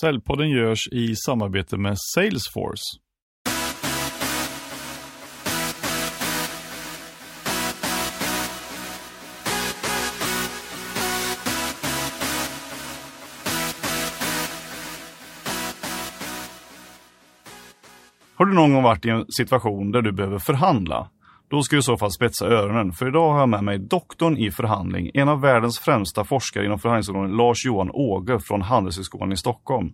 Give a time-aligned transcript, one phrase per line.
[0.00, 2.82] Säljpodden görs i samarbete med Salesforce.
[18.34, 21.10] Har du någon gång varit i en situation där du behöver förhandla?
[21.52, 24.36] Då ska du i så fall spetsa öronen, för idag har jag med mig doktorn
[24.36, 29.92] i förhandling, en av världens främsta forskare inom förhandlingsområdet, Lars-Johan Åge från Handelshögskolan i Stockholm.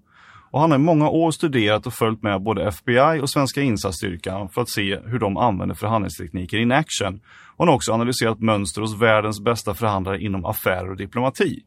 [0.50, 4.48] Och han har i många år studerat och följt med både FBI och svenska insatsstyrkan
[4.48, 7.20] för att se hur de använder förhandlingstekniker in action.
[7.56, 11.62] Och han har också analyserat mönster hos världens bästa förhandlare inom affärer och diplomati.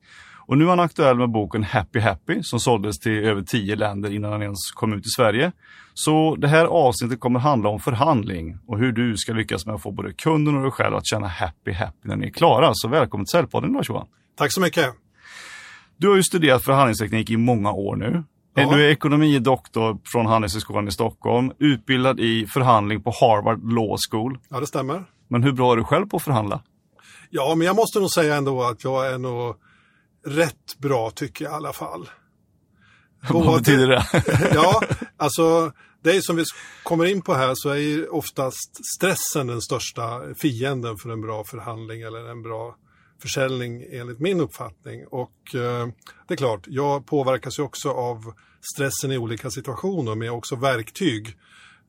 [0.51, 4.13] Och nu är han aktuell med boken Happy Happy som såldes till över tio länder
[4.13, 5.51] innan den ens kom ut i Sverige.
[5.93, 9.81] Så det här avsnittet kommer handla om förhandling och hur du ska lyckas med att
[9.81, 12.71] få både kunden och dig själv att känna happy happy när ni är klara.
[12.73, 14.07] Så välkommen till Säljpodden Lars-Johan.
[14.37, 14.85] Tack så mycket.
[15.97, 18.23] Du har ju studerat förhandlingsteknik i många år nu.
[18.55, 18.75] Ja.
[18.75, 24.37] Du är ekonomidoktor från Handelshögskolan i Stockholm, utbildad i förhandling på Harvard Law School.
[24.49, 25.03] Ja, det stämmer.
[25.27, 26.61] Men hur bra är du själv på att förhandla?
[27.29, 29.55] Ja, men jag måste nog säga ändå att jag är nog
[30.25, 32.09] rätt bra tycker jag i alla fall.
[33.29, 34.05] Vad betyder det?
[34.53, 34.81] ja,
[35.17, 35.71] alltså
[36.03, 36.43] det är som vi
[36.83, 41.43] kommer in på här så är ju oftast stressen den största fienden för en bra
[41.43, 42.75] förhandling eller en bra
[43.21, 45.07] försäljning enligt min uppfattning.
[45.07, 45.87] Och eh,
[46.27, 48.33] det är klart, jag påverkas ju också av
[48.73, 51.35] stressen i olika situationer men jag har också verktyg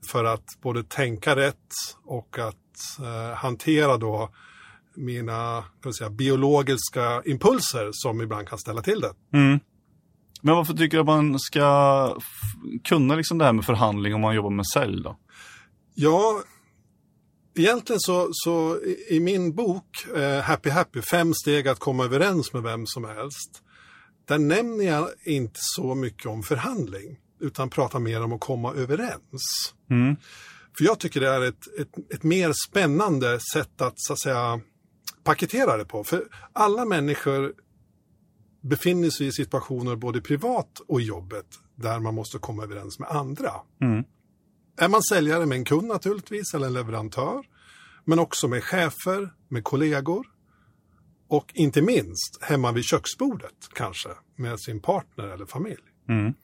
[0.07, 1.73] för att både tänka rätt
[2.05, 4.31] och att eh, hantera då
[4.95, 5.65] mina
[5.99, 9.39] säga, biologiska impulser som ibland kan ställa till det.
[9.39, 9.61] Mm.
[10.43, 12.19] Men varför tycker du att man ska
[12.85, 15.19] kunna liksom det här med förhandling om man jobbar med sälj då?
[15.95, 16.43] Ja,
[17.55, 22.53] egentligen så, så i, i min bok eh, Happy Happy, fem steg att komma överens
[22.53, 23.63] med vem som helst.
[24.29, 29.75] Där nämner jag inte så mycket om förhandling, utan pratar mer om att komma överens.
[29.91, 30.17] Mm.
[30.79, 34.61] För jag tycker det är ett, ett, ett mer spännande sätt att, så att säga,
[35.25, 36.05] paketera det på.
[36.05, 37.55] För alla människor
[38.61, 43.53] befinner sig i situationer både privat och jobbet där man måste komma överens med andra.
[43.81, 44.05] Mm.
[44.77, 47.45] Är man säljare med en kund naturligtvis, eller en leverantör,
[48.05, 50.27] men också med chefer, med kollegor
[51.29, 55.83] och inte minst hemma vid köksbordet kanske med sin partner eller familj.
[56.09, 56.35] Mm.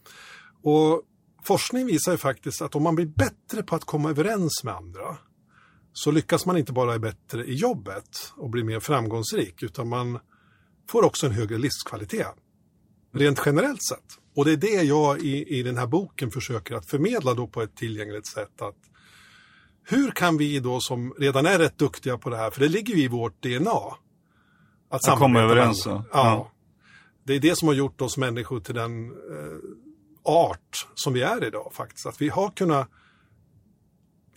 [0.63, 1.03] Och
[1.43, 5.17] forskning visar ju faktiskt att om man blir bättre på att komma överens med andra
[5.93, 10.19] så lyckas man inte bara bättre i jobbet och bli mer framgångsrik utan man
[10.91, 12.35] får också en högre livskvalitet.
[13.15, 14.05] Rent generellt sett.
[14.37, 17.63] Och det är det jag i, i den här boken försöker att förmedla då på
[17.63, 18.63] ett tillgängligt sätt.
[18.63, 18.77] att
[19.85, 22.95] Hur kan vi då som redan är rätt duktiga på det här, för det ligger
[22.95, 23.71] ju i vårt DNA.
[24.91, 25.87] Att, komma samarbeta med överens.
[25.87, 26.05] Ja.
[26.13, 26.53] Ja.
[27.25, 29.59] Det är det som har gjort oss människor till den eh,
[30.23, 32.07] art som vi är idag faktiskt.
[32.07, 32.89] Att vi har kunnat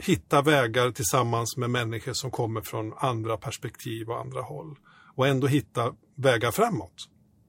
[0.01, 4.75] hitta vägar tillsammans med människor som kommer från andra perspektiv och andra håll.
[5.15, 6.95] Och ändå hitta vägar framåt.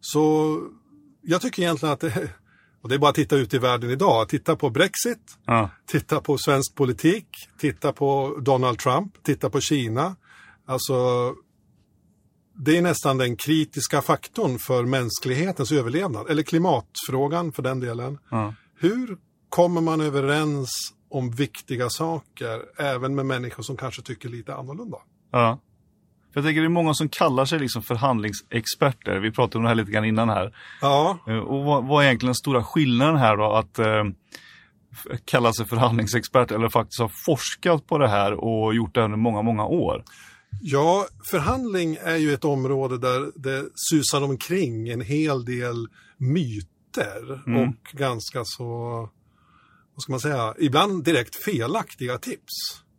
[0.01, 0.59] Så
[1.23, 2.29] jag tycker egentligen att det,
[2.83, 5.71] och det är bara att titta ut i världen idag, titta på Brexit, Ja.
[5.87, 7.27] titta på svensk politik,
[7.59, 10.17] titta på Donald Trump, titta på Kina.
[10.67, 10.95] Alltså,
[12.55, 18.19] det är nästan den kritiska faktorn för mänsklighetens överlevnad, eller klimatfrågan för den delen.
[18.31, 18.55] Ja.
[18.79, 19.19] Hur
[19.49, 20.71] kommer man överens
[21.13, 24.97] om viktiga saker, även med människor som kanske tycker lite annorlunda?
[25.33, 25.59] Ja.
[26.33, 29.19] För Jag tänker det är många som kallar sig liksom förhandlingsexperter.
[29.21, 30.55] Vi pratade om det här lite grann innan här.
[30.81, 33.53] Ja, Eh, Och vad, vad är egentligen den stora skillnaden här då?
[33.53, 34.05] Att eh,
[35.25, 39.43] kalla sig förhandlingsexpert eller faktiskt ha forskat på det här och gjort det under många,
[39.43, 40.05] många år.
[40.63, 45.87] Ja, förhandling är ju ett område där det susar omkring en hel del
[46.17, 47.69] myter Mm.
[47.69, 49.09] och ganska så,
[49.95, 52.53] vad ska man säga, ibland direkt felaktiga tips.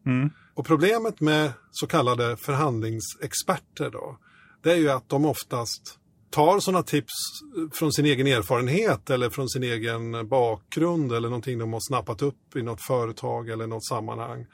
[0.05, 0.29] Mm.
[0.53, 4.17] Och problemet med så kallade förhandlingsexperter då,
[4.63, 5.99] det är ju att de oftast
[6.29, 7.13] tar sådana tips
[7.71, 12.55] från sin egen erfarenhet eller från sin egen bakgrund eller någonting de har snappat upp
[12.55, 14.45] i något företag eller något sammanhang.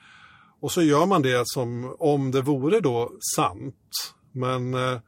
[0.62, 4.14] Och så gör man det som om det vore då sant.
[4.32, 5.00] Men eh,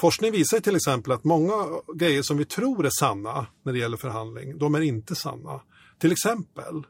[0.00, 3.96] forskning visar till exempel att många grejer som vi tror är sanna när det gäller
[3.96, 5.60] förhandling, de är inte sanna.
[5.98, 6.86] Till exempel,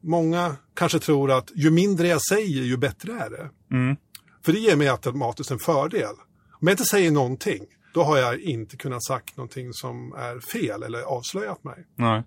[0.00, 3.50] många kanske tror att ju mindre jag säger, ju bättre är det.
[3.70, 3.96] Mm.
[4.44, 6.14] För det ger mig automatiskt en fördel.
[6.60, 10.82] Om jag inte säger någonting, då har jag inte kunnat sagt någonting som är fel
[10.82, 11.86] eller avslöjat mig.
[11.96, 12.22] Nej.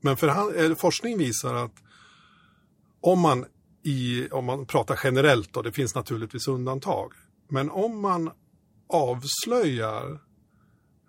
[0.00, 1.74] Men förhand- eller forskning visar att
[3.00, 3.44] om man,
[3.82, 7.12] i, om man pratar generellt, och det finns naturligtvis undantag,
[7.48, 8.30] men om man
[8.88, 10.20] avslöjar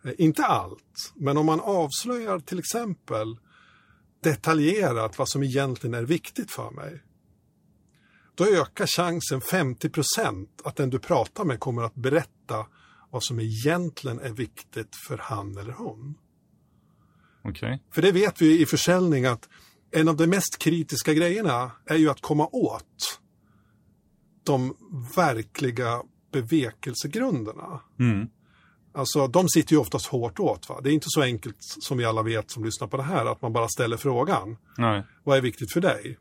[0.06, 3.38] Eh, Inte allt, men om man avslöjar till exempel
[4.24, 7.04] detaljerat vad som egentligen är viktigt för mig.
[8.36, 12.66] Då ökar chansen 50% att den du pratar med kommer att berätta
[13.12, 16.16] vad som egentligen är viktigt för han eller hon.
[17.44, 17.84] Okej.
[17.92, 19.50] För det vet vi i försäljning att
[19.92, 23.20] en av de mest kritiska grejerna är ju att komma åt
[24.44, 24.78] de
[25.16, 27.81] verkliga bevekelsegrunderna.
[28.00, 28.28] Mm.
[28.95, 30.69] Alltså de sitter ju oftast hårt åt.
[30.69, 30.81] Va?
[30.81, 33.42] Det är inte så enkelt som vi alla vet som lyssnar på det här att
[33.42, 34.57] man bara ställer frågan.
[34.78, 35.04] Nej.
[35.24, 36.18] Vad är viktigt för dig?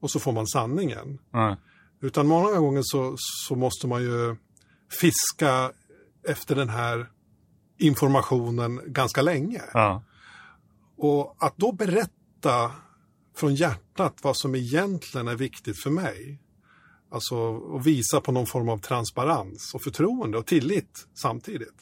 [0.00, 1.18] Och så får man sanningen.
[1.30, 1.56] Nej.
[2.00, 4.36] Utan många gånger så, så måste man ju
[5.00, 5.72] fiska
[6.28, 7.10] efter den här
[7.78, 9.62] informationen ganska länge.
[9.74, 10.02] Ja.
[10.96, 12.70] Och att då berätta
[13.36, 16.40] från hjärtat vad som egentligen är viktigt för mig.
[17.10, 21.74] Alltså och visa på någon form av transparens och förtroende och tillit samtidigt.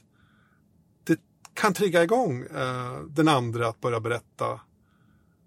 [1.55, 4.61] Kan trigga igång eh, den andra att börja berätta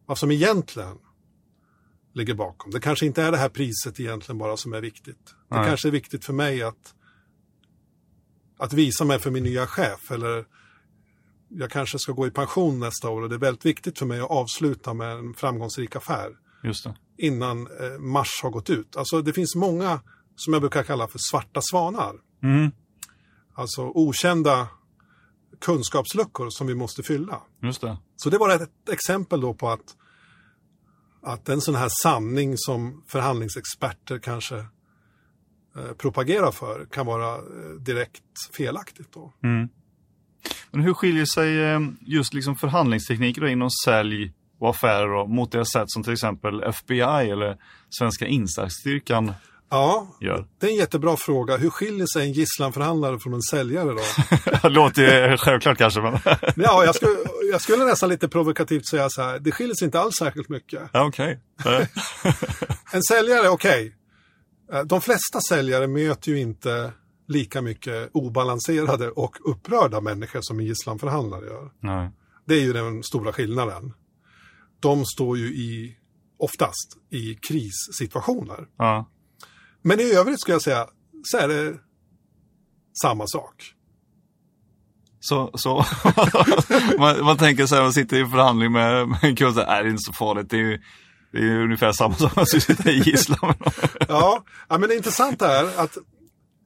[0.05, 0.97] vad som egentligen
[2.13, 2.71] ligger bakom.
[2.71, 5.35] Det kanske inte är det här priset egentligen bara som är viktigt.
[5.49, 5.67] Det Nej.
[5.67, 6.93] kanske är viktigt för mig att,
[8.57, 10.45] att visa mig för min nya chef eller
[11.47, 14.19] jag kanske ska gå i pension nästa år och det är väldigt viktigt för mig
[14.19, 16.31] att avsluta med en framgångsrik affär
[17.17, 18.95] innan eh, mars har gått ut.
[18.95, 19.99] Alltså det finns många
[20.35, 22.15] som jag brukar kalla för svarta svanar.
[22.43, 22.71] Mm.
[23.53, 24.67] Alltså okända
[25.65, 27.41] kunskapsluckor som vi måste fylla.
[27.61, 27.97] Just det.
[28.15, 29.95] Så det var ett exempel då på att,
[31.21, 37.41] att en sån här sanning som förhandlingsexperter kanske eh, propagerar för kan vara eh,
[37.79, 38.23] direkt
[38.57, 39.13] felaktigt.
[39.13, 39.33] Då.
[39.43, 39.69] Mm.
[40.71, 45.65] Men hur skiljer sig eh, just liksom förhandlingstekniker inom sälj och affärer då, mot det
[45.65, 47.57] sätt som till exempel FBI eller
[47.89, 49.33] svenska insatsstyrkan
[49.73, 50.47] Ja, gör?
[50.59, 51.57] det är en jättebra fråga.
[51.57, 54.01] Hur skiljer sig en gisslanförhandlare från en säljare då?
[54.61, 56.13] Det låter ju självklart kanske, men
[56.55, 57.11] Ja, jag skulle,
[57.51, 60.81] jag skulle nästan lite provokativt säga så här, det skiljer sig inte alls särskilt mycket.
[60.93, 61.39] ja, okej.
[61.65, 61.87] Eh,
[62.93, 63.95] En säljare, okej.
[64.73, 66.91] Eh, De flesta säljare möter ju inte
[67.27, 71.71] lika mycket obalanserade och upprörda människor som en gisslanförhandlare gör.
[71.79, 72.11] Nej.
[72.47, 73.93] Det är ju den stora skillnaden.
[74.79, 75.97] De står ju i,
[76.39, 78.67] oftast i krissituationer.
[78.77, 79.09] Ja.
[79.83, 80.87] Men i övrigt skulle jag säga,
[81.23, 81.73] så är det
[83.01, 83.73] samma sak.
[85.19, 85.75] Så, så
[86.99, 89.77] man, man tänker så här, man sitter i förhandling med, med en kund, så här,
[89.77, 90.81] "Äh, det är inte så farligt, det är ju
[91.31, 93.53] det är ju ungefär samma som att sitta i gisslan.
[94.07, 95.97] Ja, ja, men det intressanta är att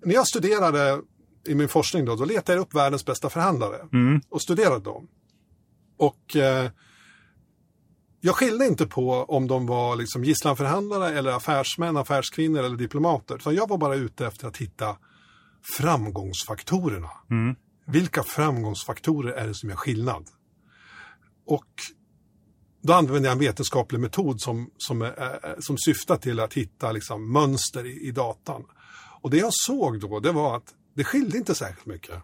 [0.06, 1.02] när jag studerade
[1.48, 4.22] i min forskning då, då letade jag upp världens bästa förhandlare Mm.
[4.30, 5.08] och studerade dem.
[5.98, 6.70] Och eh,
[8.20, 13.36] jag skilde inte på om de var liksom gisslanförhandlare eller affärsmän, affärskvinnor eller diplomater.
[13.36, 14.98] Utan jag var bara ute efter att hitta
[15.78, 17.10] framgångsfaktorerna.
[17.32, 17.56] Mm.
[17.88, 20.28] Vilka framgångsfaktorer är det som gör skillnad?
[21.46, 21.66] Och
[22.82, 27.32] då använde jag en vetenskaplig metod som, som, är, som syftar till att hitta liksom,
[27.32, 28.64] mönster i, i datan.
[29.22, 32.16] Och det jag såg då, det var att det skilde inte särskilt mycket.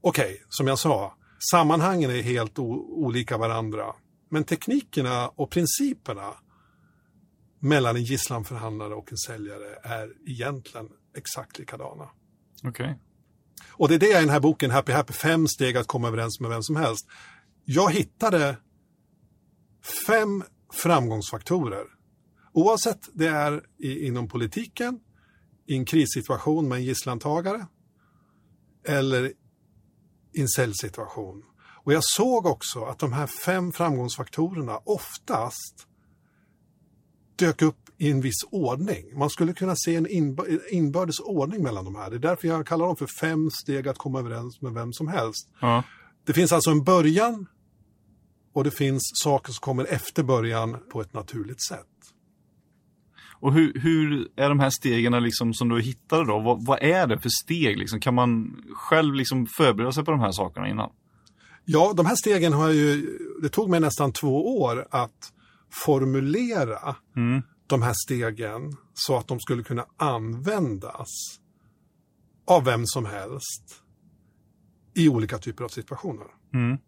[0.00, 1.14] Okej, som jag sa,
[1.52, 3.84] sammanhangen är helt olika varandra.
[4.28, 6.34] Men teknikerna och principerna
[7.60, 12.08] mellan en gisslanförhandlare och en säljare är egentligen exakt likadana.
[12.64, 12.98] Okej.
[13.68, 16.08] Och det är det jag i den här boken, Happy Happy, fem steg att komma
[16.08, 17.08] överens med vem som helst.
[17.64, 18.56] Jag hittade
[20.06, 21.84] fem framgångsfaktorer.
[22.52, 25.00] Oavsett det är i, inom politiken,
[25.66, 27.66] i en krissituation med en gisslantagare
[28.84, 29.32] eller
[30.32, 31.42] i en säljsituation.
[31.88, 35.86] Och jag såg också att de här fem framgångsfaktorerna oftast
[37.36, 39.18] dök upp i en viss ordning.
[39.18, 42.10] Man skulle kunna se en inb- inbördes ordning mellan de här.
[42.10, 45.08] Det är därför jag kallar dem för fem steg att komma överens med vem som
[45.08, 45.48] helst.
[45.60, 45.82] Ja.
[46.26, 47.46] Det finns alltså en början
[48.52, 51.86] och det finns saker som kommer efter början på ett naturligt sätt.
[53.40, 56.38] Och hur, hur är de här stegen liksom som du hittade då?
[56.38, 57.78] Vad, vad är det för steg?
[57.78, 58.00] Liksom?
[58.00, 60.90] Kan man själv liksom förbereda sig på de här sakerna innan?
[61.70, 65.32] Ja, de här stegen har jag ju, det tog mig nästan två år att
[65.84, 67.42] formulera Mm.
[67.66, 71.08] de här stegen så att de skulle kunna användas
[72.46, 73.82] av vem som helst
[74.94, 76.26] i olika typer av situationer.
[76.54, 76.78] Mm.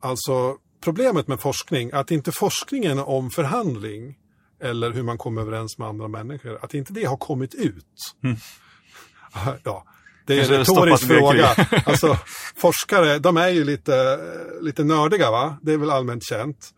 [0.00, 4.18] Alltså problemet med forskning, att inte forskningen om förhandling
[4.60, 8.14] eller hur man kommer överens med andra människor, att inte det har kommit ut.
[8.24, 8.36] Mm.
[9.64, 9.84] Ja,
[10.28, 11.48] det är en retorisk fråga.
[11.86, 12.18] Alltså,
[12.56, 14.18] forskare, de är ju lite,
[14.60, 15.58] lite nördiga, va?
[15.62, 16.74] Det är väl allmänt känt.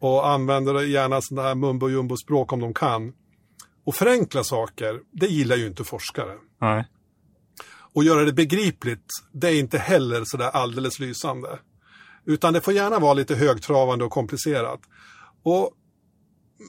[0.00, 3.12] Och använder gärna sådana här mumbo jumbo språk om de kan.
[3.86, 6.34] Och förenkla saker, det gillar ju inte forskare.
[6.60, 6.88] Nej.
[7.94, 11.58] Och göra det begripligt, det är inte heller sådär alldeles lysande.
[12.26, 14.80] Utan det får gärna vara lite högtravande och komplicerat.
[15.42, 15.70] Och,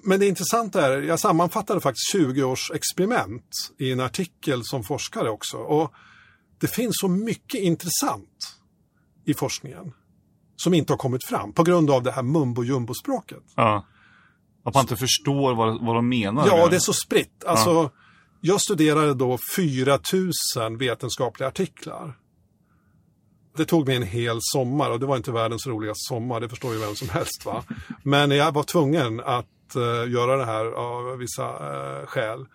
[0.03, 3.49] men det intressanta är, jag sammanfattade faktiskt 20 års experiment
[3.79, 5.57] i en artikel som forskare också.
[5.57, 5.93] Och
[6.63, 8.57] det finns så mycket intressant
[9.25, 9.93] i forskningen
[10.55, 13.43] som inte har kommit fram på grund av det här mumbo jumbo-språket.
[13.55, 13.85] Ja.
[14.63, 16.47] Att man inte förstår vad, vad de menar.
[16.47, 17.43] Ja, det är så spritt.
[17.43, 17.91] Alltså, ja.
[18.41, 22.17] Jag studerade då 4000 vetenskapliga artiklar.
[23.57, 26.73] Det tog mig en hel sommar och det var inte världens roligaste sommar, det förstår
[26.73, 27.45] ju vem som helst.
[27.45, 27.63] Va?
[28.03, 32.45] Men jag var tvungen att uh, göra det här av vissa uh, skäl.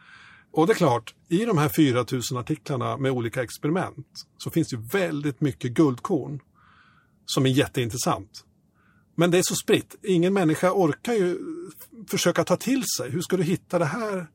[0.52, 4.06] Och det är klart, i de här 4000 artiklarna med olika experiment
[4.38, 6.40] så finns det väldigt mycket guldkorn
[7.26, 8.44] som är jätteintressant.
[9.14, 9.94] Men det är så spritt.
[10.02, 11.38] Ingen människa orkar ju
[12.10, 13.10] försöka ta till sig.
[13.10, 14.26] Hur ska du hitta det här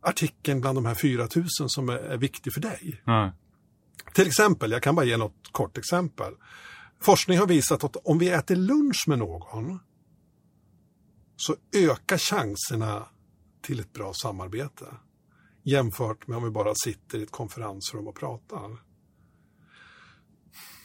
[0.00, 3.02] artikeln bland de här 4000 som är, är viktig för dig?
[3.04, 3.32] Nej.
[4.14, 6.32] Till exempel, jag kan bara ge något kort exempel.
[7.00, 9.78] Forskning har visat att om vi äter lunch med någon
[11.36, 13.06] så ökar chanserna
[13.62, 14.86] till ett bra samarbete
[15.64, 18.82] jämfört med om vi bara sitter i ett konferensrum och pratar.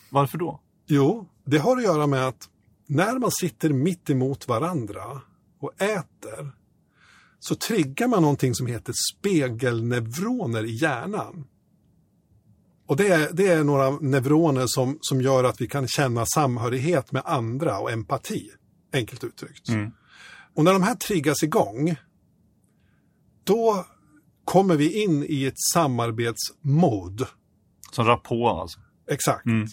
[0.10, 0.62] Varför då?
[0.88, 2.50] Jo, det har att göra med att
[2.88, 5.22] när man sitter mitt emot varandra
[5.60, 6.52] och äter
[7.40, 11.48] så triggar man någonting som heter spegelneuroner i hjärnan.
[12.86, 17.12] Och det är, det är några neuroner som, som gör att vi kan känna samhörighet
[17.12, 18.52] med andra och empati,
[18.94, 19.70] enkelt uttryckt.
[19.70, 19.92] Mm.
[20.54, 21.96] Och när de här triggas igång,
[23.44, 23.86] då
[24.50, 27.28] kommer vi in i ett samarbetsmode.
[27.92, 28.80] Som rapport alltså?
[29.12, 29.46] Exakt.
[29.46, 29.68] Mm.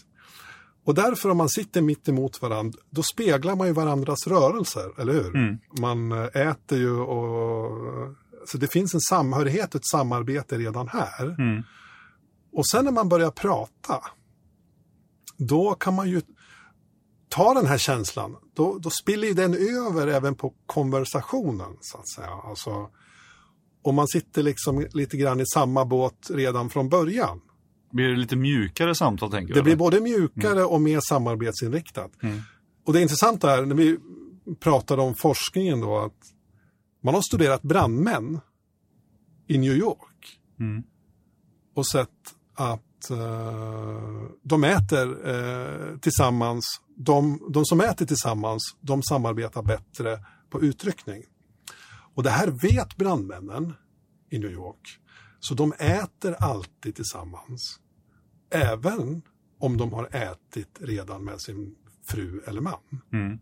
[0.85, 5.13] Och därför om man sitter mitt emot varandra, då speglar man ju varandras rörelser, eller
[5.13, 5.37] hur?
[5.37, 5.59] Mm.
[5.81, 7.71] Man eh, äter ju och...
[8.47, 11.25] Så det finns en samhörighet ett samarbete redan här.
[11.39, 11.63] Mm.
[12.53, 14.01] Och sen när man börjar prata,
[15.37, 16.23] då kan man ju
[17.29, 22.41] ta den här känslan, då, då spiller den över även på konversationen, så att säga.
[22.45, 22.91] Alltså,
[23.87, 27.41] om man sitter liksom lite grann i samma båt redan från början.
[27.93, 29.61] Blir det lite mjukare samtal tänker du?
[29.61, 30.67] Det blir både mjukare mm.
[30.67, 32.11] och mer samarbetsinriktat.
[32.23, 32.41] Mm.
[32.87, 33.99] Och det intressanta är när vi
[34.61, 36.19] pratade om forskningen då att
[37.03, 38.41] man har studerat brandmän
[39.47, 40.83] i New York mm.
[41.75, 42.09] och sett
[42.55, 46.65] att uh, de äter uh, tillsammans,
[46.97, 50.19] de, de som äter tillsammans, de samarbetar bättre
[50.51, 51.23] på utryckning.
[52.17, 53.75] Och det här vet brandmännen
[54.31, 54.99] i New York.
[55.41, 57.81] Så de äter alltid tillsammans.
[58.51, 59.23] Även
[59.59, 61.75] om de har ätit redan med sin
[62.07, 62.81] fru eller man.
[63.13, 63.39] Mm.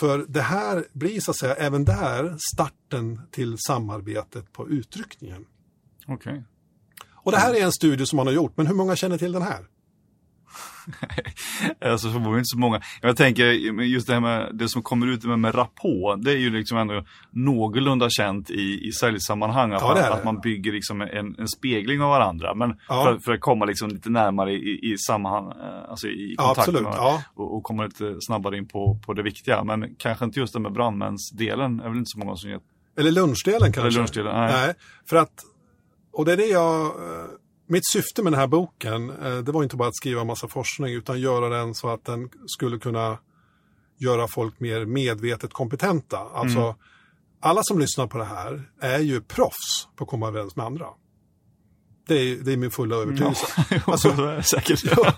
[0.00, 5.44] För det här blir så att säga även där starten till samarbetet på utryckningen.
[6.06, 6.14] Okej.
[6.14, 6.42] Okay.
[7.10, 9.32] Och det här är en studie som man har gjort, men hur många känner till
[9.32, 9.66] den här?
[11.84, 12.80] alltså förmodligen inte så många.
[13.00, 13.44] Jag tänker
[13.82, 16.24] just det här med det som kommer ut med, med rapport.
[16.24, 19.72] Det är ju liksom ändå någorlunda känt i, i säljsammanhang.
[19.72, 22.54] Att, ja, man, att man bygger liksom en, en spegling av varandra.
[22.54, 23.04] Men ja.
[23.04, 26.80] för, för, att komma liksom lite närmare i, i sammanhang, eh, alltså i kontakt ja,
[26.80, 29.64] med, och, och, komma lite snabbare in på, på det viktiga.
[29.64, 31.80] Men kanske inte just det med brandmänsdelen.
[31.80, 32.62] är väl inte så många som vet.
[32.98, 33.80] Eller lunchdelen kanske?
[33.80, 34.52] Eller lunchdelen, nej.
[34.52, 34.74] nej.
[35.08, 35.32] För att,
[36.12, 37.21] och det är det jag eh,
[37.72, 40.94] mitt syfte med den här boken, eh, det var inte bara att skriva massa forskning
[40.94, 43.18] utan göra den så att den skulle kunna
[43.98, 46.18] göra folk mer medvetet kompetenta.
[46.18, 46.74] Alltså, mm.
[47.40, 50.86] alla som lyssnar på det här är ju proffs på att komma överens med andra.
[52.08, 53.46] Det är, det är min fulla övertygelse.
[53.70, 54.84] Ja, alltså, säkert.
[54.96, 55.14] Ja,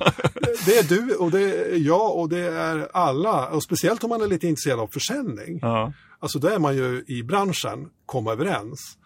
[0.66, 3.49] det är du och det är jag och det är alla.
[3.49, 5.58] Och speciellt om man är lite intresserad av försäljning.
[5.62, 5.92] Ja.
[6.18, 8.99] Alltså då är man ju i branschen, komma överens.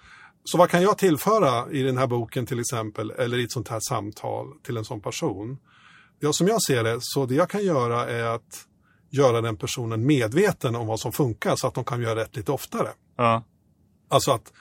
[0.50, 3.68] Så vad kan jag tillföra i den här boken till exempel, eller i ett sånt
[3.68, 5.58] här samtal till en sån person?
[6.20, 8.66] Ja, som jag ser det, så det jag kan göra är att
[9.10, 12.52] göra den personen medveten om vad som funkar så att de kan göra rätt lite
[12.52, 12.88] oftare.
[13.16, 13.44] Ja.
[14.08, 14.52] Alltså att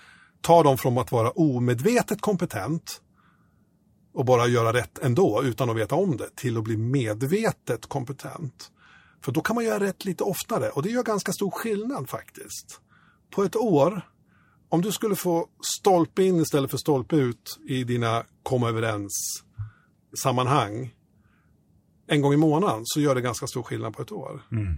[0.41, 3.01] ta dem från att vara omedvetet kompetent
[4.13, 8.71] och bara göra rätt ändå utan att veta om det till att bli medvetet kompetent.
[9.21, 12.81] För då kan man göra rätt lite oftare och det gör ganska stor skillnad faktiskt.
[13.31, 14.01] På ett år
[14.69, 19.43] om du skulle få stolpe in istället för stolpe ut i dina komma överens
[20.23, 20.93] sammanhang
[22.07, 24.41] en gång i månaden så gör det ganska stor skillnad på ett år.
[24.51, 24.75] Mm.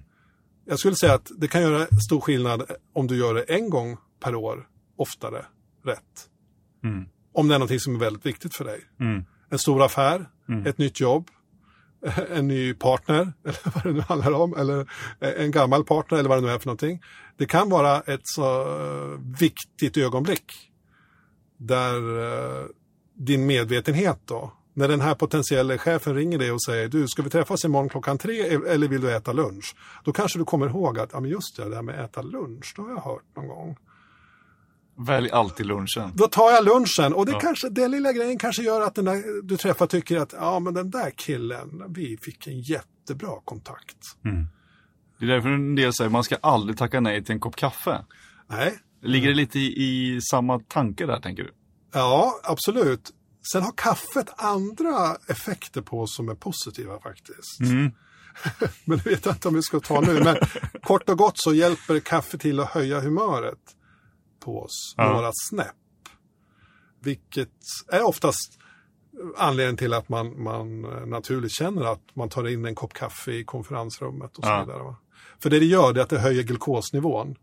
[0.65, 3.97] Jag skulle säga att det kan göra stor skillnad om du gör det en gång
[4.19, 5.45] per år oftare
[5.85, 6.29] rätt.
[6.83, 7.05] Mm.
[7.33, 8.81] Om det är någonting som är väldigt viktigt för dig.
[8.99, 9.25] Mm.
[9.49, 10.65] En stor affär, mm.
[10.65, 11.29] ett nytt jobb,
[12.31, 14.89] en ny partner, eller vad det nu handlar om, eller
[15.19, 17.01] en gammal partner eller vad det nu är för någonting.
[17.37, 20.69] Det kan vara ett så eh, viktigt ögonblick
[21.57, 22.65] där eh,
[23.13, 27.29] din medvetenhet då När den här potentiella chefen ringer dig och säger du, ska vi
[27.29, 29.75] träffas imorgon klockan tre eller vill du äta lunch?
[30.03, 32.21] Då kanske du kommer ihåg att, ja men just det, det där med att äta
[32.21, 33.77] lunch, det har jag hört någon gång.
[35.05, 36.11] Välj alltid lunchen.
[36.15, 37.39] Då tar jag lunchen och det Ja.
[37.39, 40.73] kanske, den lilla grejen kanske gör att den där du träffar tycker att, ja men
[40.73, 43.97] den där killen, vi fick en jättebra kontakt.
[45.19, 48.05] Det är därför en del säger man ska aldrig tacka nej till en kopp kaffe.
[48.49, 49.65] Nej, Ligger det lite i,
[50.15, 51.51] i samma tanke där, tänker du?
[51.93, 53.09] ja absolut.
[53.51, 57.59] Sen har kaffet andra effekter på oss som är positiva faktiskt.
[57.59, 57.91] Mm.
[58.85, 60.23] Men det vet jag inte om vi ska ta nu.
[60.23, 60.35] Men
[60.83, 63.57] kort och gott så hjälper kaffe till att höja humöret
[64.39, 65.13] på oss Ja.
[65.13, 65.75] några snäpp.
[67.01, 67.49] Vilket
[67.91, 68.59] är oftast
[69.37, 73.43] anledningen till att man, man naturligt känner att man tar in en kopp kaffe i
[73.43, 74.63] konferensrummet och så Ja.
[74.65, 74.83] vidare.
[74.83, 74.95] Va?
[75.39, 77.35] För det det gör det är att det höjer glukosnivån.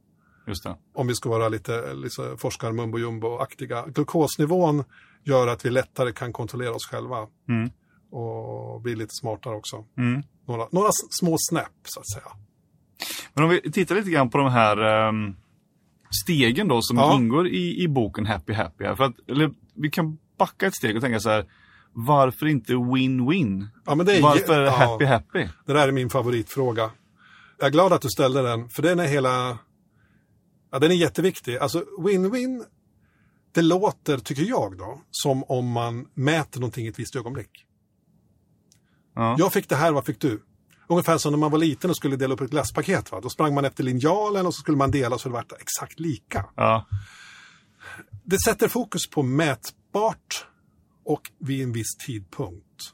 [0.95, 3.85] Om vi ska vara lite, lite forskar mumbo jumbo-aktiga.
[3.87, 4.85] Glukosnivån
[5.25, 7.27] gör att vi lättare kan kontrollera oss själva.
[7.49, 7.71] Mm.
[8.11, 9.85] Och bli lite smartare också.
[9.99, 10.23] Mm.
[10.49, 12.27] Några, några små snäpp så att säga.
[13.35, 14.77] Men om vi tittar lite grann på de här
[15.09, 15.37] ehm,
[16.25, 17.15] stegen då som Ja.
[17.15, 18.85] ingår i, i boken Happy Happy.
[18.85, 18.95] Här.
[18.95, 21.47] För att, eller, vi kan backa ett steg och tänka så här,
[21.93, 23.67] varför inte win-win?
[23.87, 25.49] Ja, är, Varför ja, happy happy?
[25.67, 26.91] Det där är min favoritfråga.
[27.59, 29.59] Jag är glad att du ställde den, för den är hela...
[30.73, 31.57] Ja, den är jätteviktig.
[31.57, 32.65] Alltså, win-win,
[33.55, 37.67] det låter, tycker jag då, som om man mäter någonting i ett visst ögonblick.
[39.15, 39.37] Ja.
[39.39, 40.43] Jag fick det här, vad fick du?
[40.89, 43.13] Ungefär som när man var liten och skulle dela upp ett glasspaket.
[43.13, 43.21] Va?
[43.21, 46.47] Då sprang man efter linjalen och så skulle man dela så det var exakt lika.
[46.55, 46.87] Ja.
[48.25, 50.47] Det sätter fokus på mätbart
[51.05, 52.93] och vid en viss tidpunkt.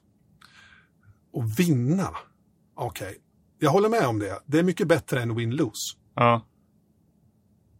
[1.32, 2.16] Och vinna.
[2.75, 3.18] Okej,
[3.58, 4.42] jag håller med om det.
[4.46, 5.96] Det är mycket bättre än win-lose.
[6.14, 6.46] Ja.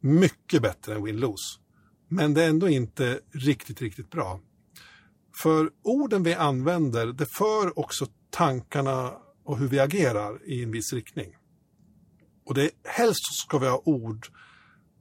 [0.01, 1.59] Mycket bättre än win-lose.
[2.09, 4.41] Men det är ändå inte riktigt, riktigt bra.
[5.43, 9.13] För orden vi använder, det för också tankarna
[9.45, 11.37] och hur vi agerar i en viss riktning.
[12.45, 14.27] Och det, helst ska vi ha ord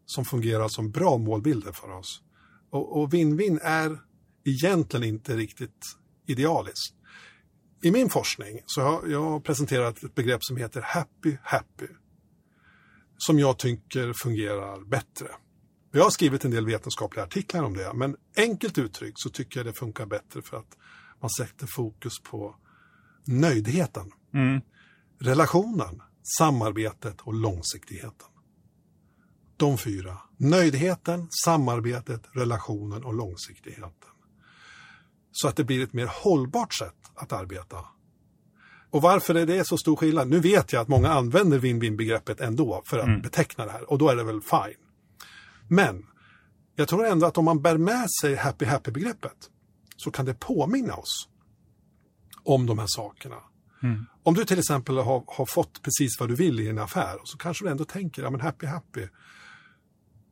[0.05, 2.21] som fungerar som bra målbilder för oss.
[2.69, 3.99] Och, vinn-vinn är
[4.43, 5.85] egentligen inte riktigt
[6.25, 6.95] idealiskt.
[7.83, 11.87] I min forskning så har jag presenterat ett begrepp som heter happy happy.
[13.17, 15.27] Som jag tycker fungerar bättre.
[15.91, 19.65] Jag har skrivit en del vetenskapliga artiklar om det, men enkelt uttryckt så tycker jag
[19.65, 20.77] det funkar bättre för att
[21.21, 22.55] man sätter fokus på
[23.27, 24.61] nöjdheten, Mm.
[25.19, 26.01] relationen,
[26.37, 28.27] samarbetet och långsiktigheten.
[29.57, 30.17] De fyra.
[30.37, 34.09] Nöjdheten, samarbetet, relationen och långsiktigheten.
[35.31, 37.85] Så att det blir ett mer hållbart sätt att arbeta.
[38.89, 40.27] Och varför är det så stor skillnad?
[40.27, 44.09] Nu vet jag att många använder win-win-begreppet ändå för att beteckna det här och då
[44.09, 44.85] är det väl fine.
[45.67, 46.05] Men
[46.75, 49.49] jag tror ändå att om man bär med sig happy-happy-begreppet
[49.97, 51.29] så kan det påminna oss
[52.43, 53.37] om de här sakerna.
[54.23, 57.37] Om du till exempel har, har fått precis vad du vill i en affär så
[57.37, 59.07] kanske du ändå tänker, ja men happy happy.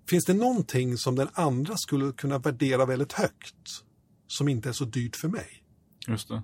[0.10, 3.84] Finns det någonting som den andra skulle kunna värdera väldigt högt
[4.28, 5.64] som inte är så dyrt för mig?
[6.08, 6.42] Just det.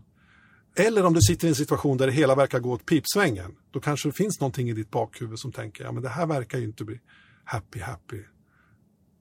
[0.78, 3.56] Eller om du sitter i en situation där det hela verkar gå åt pipsvängen.
[3.72, 6.58] Då kanske det finns någonting i ditt bakhuvud som tänker, ja men det här verkar
[6.58, 7.00] ju inte bli
[7.44, 8.22] happy happy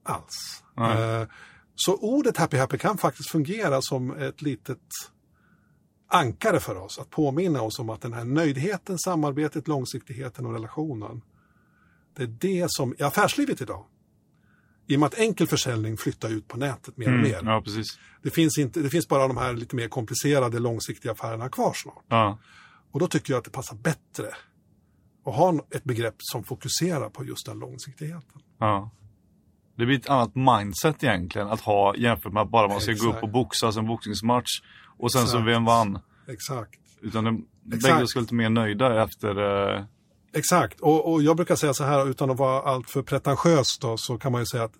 [0.03, 0.63] alls.
[0.77, 1.27] Eh,
[1.75, 4.79] Så ordet happy happy kan faktiskt fungera som ett litet
[6.15, 6.99] ankare för oss.
[6.99, 11.21] Att påminna oss om att den här nöjdheten, samarbetet, långsiktigheten och relationen.
[12.15, 13.85] Det är det som, i affärslivet idag,
[14.87, 17.39] i och med att enkel försäljning flyttar ut på nätet mer och mer.
[17.39, 17.47] Mm.
[17.47, 17.99] Ja, precis.
[18.21, 22.03] Det, finns inte, det finns bara de här lite mer komplicerade långsiktiga affärerna kvar snart.
[22.07, 22.37] Ja.
[22.91, 24.27] Och då tycker jag att det passar bättre
[25.25, 28.41] att ha ett begrepp som fokuserar på just den långsiktigheten.
[28.59, 28.91] Ja.
[29.77, 32.97] Det blir ett annat mindset egentligen att ha jämfört med att bara man ska gå
[32.97, 33.23] upp Exakt.
[33.23, 34.61] och boxas en boxningsmatch
[34.97, 35.47] och sen så Exakt.
[35.47, 35.99] vem vann.
[36.27, 36.79] Exakt.
[37.01, 39.29] Utan de, bägge ska lite mer nöjda efter...
[39.75, 39.83] eh,
[40.33, 44.17] Exakt, och, och jag brukar säga så här utan att vara alltför pretentiös då, så
[44.17, 44.73] kan man ju säga att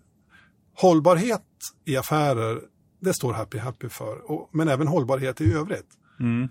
[0.75, 1.41] hållbarhet
[1.85, 2.61] i affärer,
[3.01, 5.87] det står Happy Happy för, och, men även hållbarhet i övrigt.
[6.19, 6.49] Mm.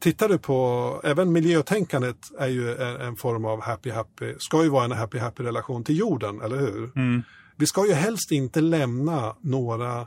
[0.00, 4.68] Tittar du på, även miljötänkandet är ju en, en form av Happy Happy, ska ju
[4.68, 6.92] vara en Happy Happy relation till jorden, eller hur?
[6.96, 7.22] Mm.
[7.56, 10.06] Vi ska ju helst inte lämna några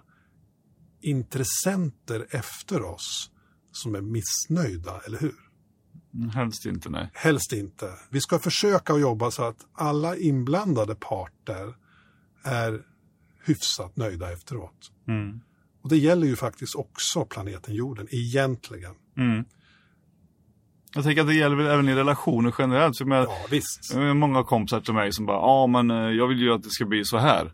[1.02, 3.32] intressenter efter oss
[3.72, 5.36] som är missnöjda, eller hur?
[6.14, 7.10] Mm, Helst inte, nej.
[7.14, 7.90] Helst inte.
[8.10, 11.76] Vi ska försöka att jobba så att alla inblandade parter
[12.44, 12.82] är
[13.46, 14.92] hyfsat nöjda efteråt.
[15.08, 15.42] Mm.
[15.82, 18.94] Och det gäller ju faktiskt också planeten jorden, egentligen.
[19.18, 19.46] Mm.
[20.96, 22.98] Jag tänker att det gäller väl även i relationer generellt.
[22.98, 23.96] För med, Ja, visst.
[23.96, 26.86] Många kompisar till mig som bara, ja men eh, jag vill ju att det ska
[26.86, 27.54] bli så här.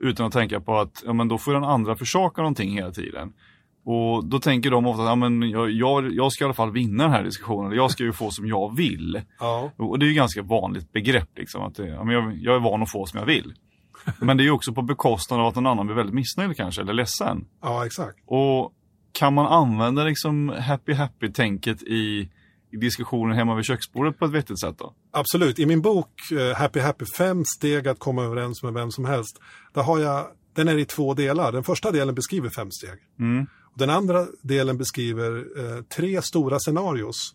[0.00, 3.32] Utan att tänka på att, ja men då får den andra försaka någonting hela tiden.
[3.84, 6.72] Och då tänker de ofta att ja, men jag, jag, jag ska i alla fall
[6.72, 7.72] vinna den här diskussionen.
[7.72, 9.22] Jag ska ju få som jag vill.
[9.40, 11.28] Ja, Och det är ju ganska vanligt begrepp.
[11.36, 13.54] Liksom, att ja, men jag, jag är van att få som jag vill.
[14.20, 16.82] Men det är ju också på bekostnad av att någon annan blir väldigt missnöjd kanske,
[16.82, 17.44] eller ledsen.
[17.62, 18.18] ja exakt.
[18.26, 18.72] Och
[19.12, 22.28] kan man använda liksom happy happy-tänket i
[22.76, 24.94] diskussionen hemma vid köksbordet på ett vettigt sätt då?
[25.10, 25.58] Absolut.
[25.58, 29.40] I min bok eh, Happy Happy, fem steg att komma överens med vem som helst.
[29.72, 31.52] Där har jag, den är i två delar.
[31.52, 32.98] Den första delen beskriver fem steg.
[33.18, 33.46] Mm.
[33.62, 37.34] Och Den andra delen beskriver eh, tre stora scenarios.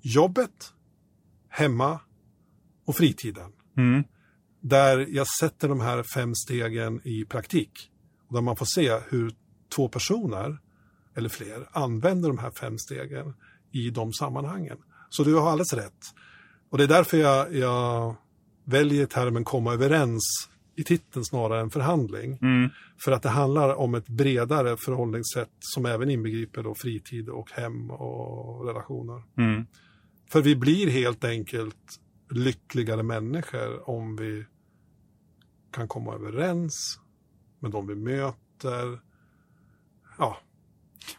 [0.00, 0.72] Jobbet,
[1.48, 2.00] hemma
[2.86, 3.52] och fritiden.
[3.76, 4.04] Mm.
[4.60, 7.90] Där jag sätter de här fem stegen i praktik.
[8.28, 9.34] Och där man får se hur
[9.76, 10.58] två personer,
[11.16, 13.34] eller fler, använder de här fem stegen
[13.72, 14.78] i de sammanhangen.
[15.08, 16.14] Så du har alldeles rätt.
[16.70, 18.14] Och det är därför jag, jag
[18.64, 22.38] väljer termen komma överens i titeln snarare än förhandling.
[22.42, 22.70] Mm.
[23.04, 27.90] För att det handlar om ett bredare förhållningssätt som även inbegriper då fritid och hem
[27.90, 29.22] och relationer.
[29.38, 29.66] Mm.
[30.32, 34.44] För vi blir helt enkelt lyckligare människor om vi
[35.72, 37.00] kan komma överens
[37.58, 39.00] med de vi möter.
[40.18, 40.38] Ja,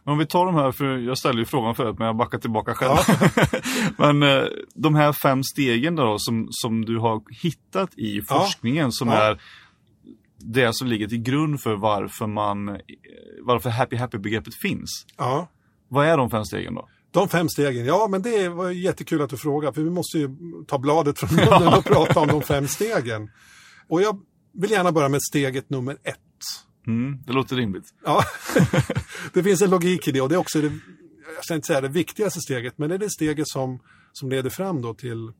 [0.03, 2.37] Men om vi tar de här, för jag ställde ju frågan förut men jag backar
[2.37, 2.97] tillbaka själv.
[3.97, 4.43] men eh,
[4.75, 8.23] de här fem stegen då som, som du har hittat i Ja.
[8.27, 9.13] forskningen som Ja.
[9.15, 9.41] är
[10.37, 12.75] det som ligger till grund för varför man, eh,
[13.41, 15.05] varför happy happy-begreppet finns.
[15.17, 15.47] ja.
[15.87, 16.89] Vad är de fem stegen då?
[17.11, 20.29] De fem stegen, ja men det var jättekul att du frågar för vi måste ju
[20.67, 23.29] ta bladet från munnen och prata om de fem stegen.
[23.87, 24.19] Och jag
[24.53, 26.19] vill gärna börja med steget nummer ett.
[26.87, 27.93] Mm, det låter rimligt.
[28.03, 28.23] Ja,
[29.33, 30.67] det finns en logik i det och det är också det,
[31.35, 33.79] jag ska inte säga det viktigaste steget, men det är det steget som,
[34.13, 35.31] som leder fram då till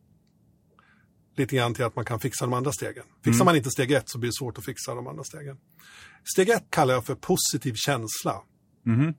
[1.36, 3.04] lite grann till att man kan fixa de andra stegen.
[3.24, 5.58] Fixar man inte steg ett så blir det svårt att fixa de andra stegen.
[6.34, 8.42] Steg ett kallar jag för positiv känsla.
[8.84, 9.14] Mhm.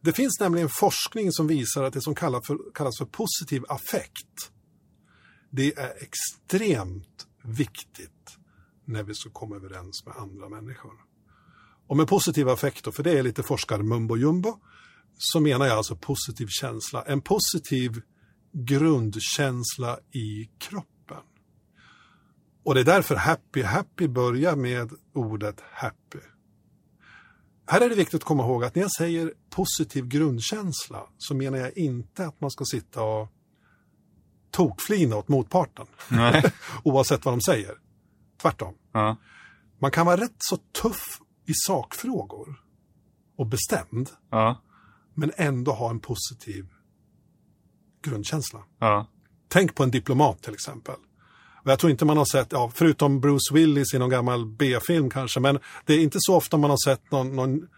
[0.00, 4.52] Det finns nämligen forskning som visar att det som kallas för, kallas för positiv affekt,
[5.50, 8.38] det är extremt viktigt
[8.84, 11.07] när vi ska komma överens med andra människor.
[11.88, 14.58] Och med positiv affekt, då, för det är lite forskar mumbo jumbo,
[15.18, 17.02] så menar jag alltså positiv känsla.
[17.02, 18.02] En positiv
[18.52, 21.22] grundkänsla i kroppen.
[22.64, 26.18] Och det är därför happy happy börjar med ordet happy.
[27.66, 31.58] Här är det viktigt att komma ihåg att när jag säger positiv grundkänsla så menar
[31.58, 33.28] jag inte att man ska sitta och
[34.50, 35.86] tokflina åt motparten.
[36.82, 37.74] Oavsett vad de säger.
[38.42, 38.74] Tvärtom.
[38.92, 39.16] Ja.
[39.78, 42.60] Man kan vara rätt så tuff i sakfrågor
[43.36, 44.62] och bestämd, Ja.
[45.14, 46.66] men ändå ha en positiv
[48.04, 48.60] grundkänsla.
[48.78, 49.06] Ja.
[49.48, 50.94] Tänk på en diplomat till exempel.
[51.64, 55.10] Och jag tror inte man har sett, ja, förutom Bruce Willis i någon gammal B-film
[55.10, 57.68] kanske, men det är inte så ofta man har sett någon, någon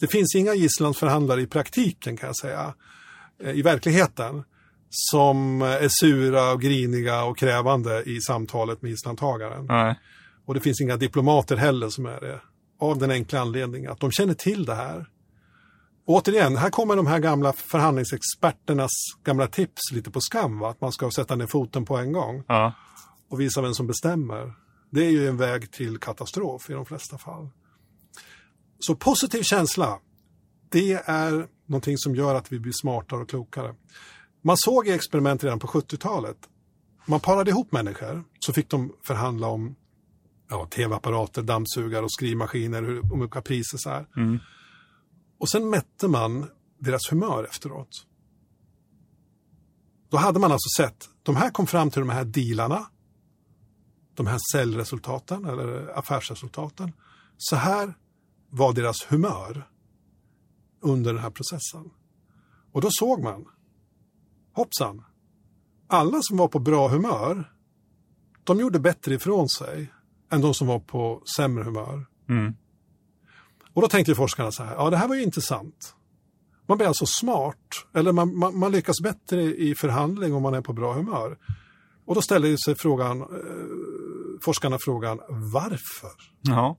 [0.00, 2.74] det finns inga gisslandsförhandlare i praktiken kan jag säga,
[3.42, 4.44] eh, i verkligheten,
[4.90, 9.66] som är sura och griniga och krävande i samtalet med gisslantagaren.
[9.66, 10.00] Nej.
[10.46, 12.40] Och det finns inga diplomater heller som är det.
[12.78, 15.06] Av den enkla anledningen att de känner till det här.
[16.06, 18.90] Återigen, här kommer de här gamla förhandlingsexperternas
[19.24, 20.58] gamla tips lite på skam.
[20.58, 20.70] Va?
[20.70, 22.72] Att man ska sätta ner foten på en gång Ja.
[23.28, 24.54] och visa vem som bestämmer.
[24.90, 27.48] Det är ju en väg till katastrof i de flesta fall.
[28.78, 29.98] Så positiv känsla,
[30.68, 33.74] det är någonting som gör att vi blir smartare och klokare.
[34.42, 36.36] Man såg i experiment redan på 70-talet.
[37.06, 39.76] Man parade ihop människor så fick de förhandla om
[40.54, 44.06] ja, tv-apparater, dammsugare och skrivmaskiner, hur- olika priser så här.
[44.16, 44.38] Mm.
[45.38, 48.06] Och sen mätte man deras humör efteråt.
[50.10, 52.86] Då hade man alltså sett, de här kom fram till de här dealarna,
[54.14, 56.92] de här säljresultaten eller affärsresultaten.
[57.36, 57.94] Så här
[58.50, 59.68] var deras humör
[60.80, 61.90] under den här processen.
[62.72, 63.44] Och då såg man,
[64.52, 65.04] hoppsan,
[65.86, 67.54] alla som var på bra humör,
[68.44, 69.92] de gjorde bättre ifrån sig
[70.32, 72.06] än de som var på sämre humör.
[72.28, 72.54] Mm.
[73.74, 75.94] Och då tänkte forskarna så här, ja det här var ju intressant.
[76.66, 80.60] Man blir alltså smart, eller man, man, man lyckas bättre i förhandling om man är
[80.60, 81.38] på bra humör.
[82.06, 83.26] Och då ställer sig frågan, eh,
[84.44, 86.10] forskarna frågan, varför?
[86.42, 86.76] Ja.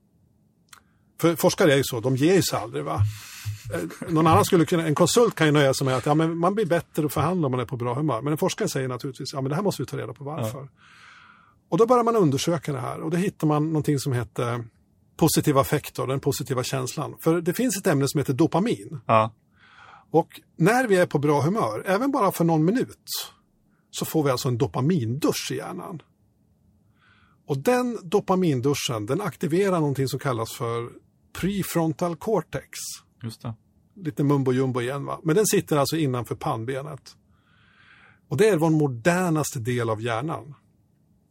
[1.20, 3.00] För forskare är ju så, de ger sig aldrig va.
[3.74, 6.38] Eh, Någon annan skulle kunna, en konsult kan ju nöja sig med att ja, men
[6.38, 8.20] man blir bättre att förhandla om man är på bra humör.
[8.22, 10.68] Men en forskare säger naturligtvis, ja men det här måste vi ta reda på varför.
[11.68, 14.64] Och då börjar man undersöka det här och då hittar man någonting som heter
[15.16, 17.16] positiva affekter, den positiva känslan.
[17.20, 19.00] För det finns ett ämne som heter dopamin.
[19.06, 19.32] Ja.
[20.10, 23.08] Och när vi är på bra humör, även bara för någon minut,
[23.90, 26.02] så får vi alltså en dopamindusch i hjärnan.
[27.46, 30.90] Och den dopaminduschen, den aktiverar någonting som kallas för
[31.40, 32.68] prefrontal cortex.
[33.22, 33.54] Just det.
[33.94, 35.04] lite mumbo jumbo igen.
[35.04, 35.20] Va?
[35.22, 37.16] Men den sitter alltså innanför pannbenet.
[38.28, 40.54] Och det är vår modernaste del av hjärnan.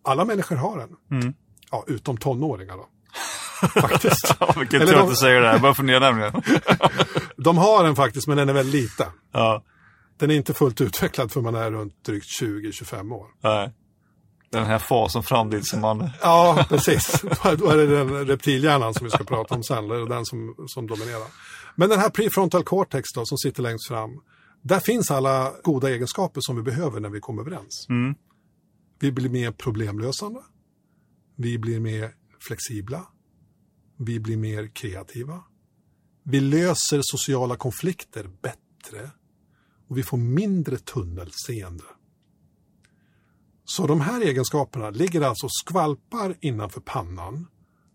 [0.06, 0.90] Alla människor har den.
[1.22, 1.34] Mm.
[1.72, 2.88] Ja, utom tonåringar då.
[3.82, 4.36] Faktiskt.
[4.58, 6.42] Vilken tur att du säger det här, bara fundera nämligen.
[7.38, 9.08] De har den faktiskt, men den är väldigt liten.
[9.32, 9.64] ja,
[10.18, 13.28] Den är inte fullt utvecklad för man är runt drygt 20-25 år.
[13.44, 13.74] nej.
[14.50, 16.10] Den här fasen fram dit som man...
[16.22, 17.22] Ja, precis.
[17.58, 20.88] Då är det den reptilhjärnan som vi ska prata om sen, eller den som, som
[20.88, 21.28] dominerar.
[21.76, 24.10] Men den här prefrontal cortex då, som sitter längst fram,
[24.62, 27.86] där finns alla goda egenskaper som vi behöver när vi kommer överens.
[27.90, 28.16] Mm.
[29.00, 30.40] Vi blir mer problemlösande.
[31.36, 33.08] Vi blir mer flexibla.
[33.98, 35.44] Vi blir mer kreativa.
[36.24, 39.12] Vi löser sociala konflikter bättre.
[39.88, 41.84] Och vi får mindre tunnelseende.
[43.66, 47.48] Så de här egenskaperna ligger alltså skvalpar innanför pannan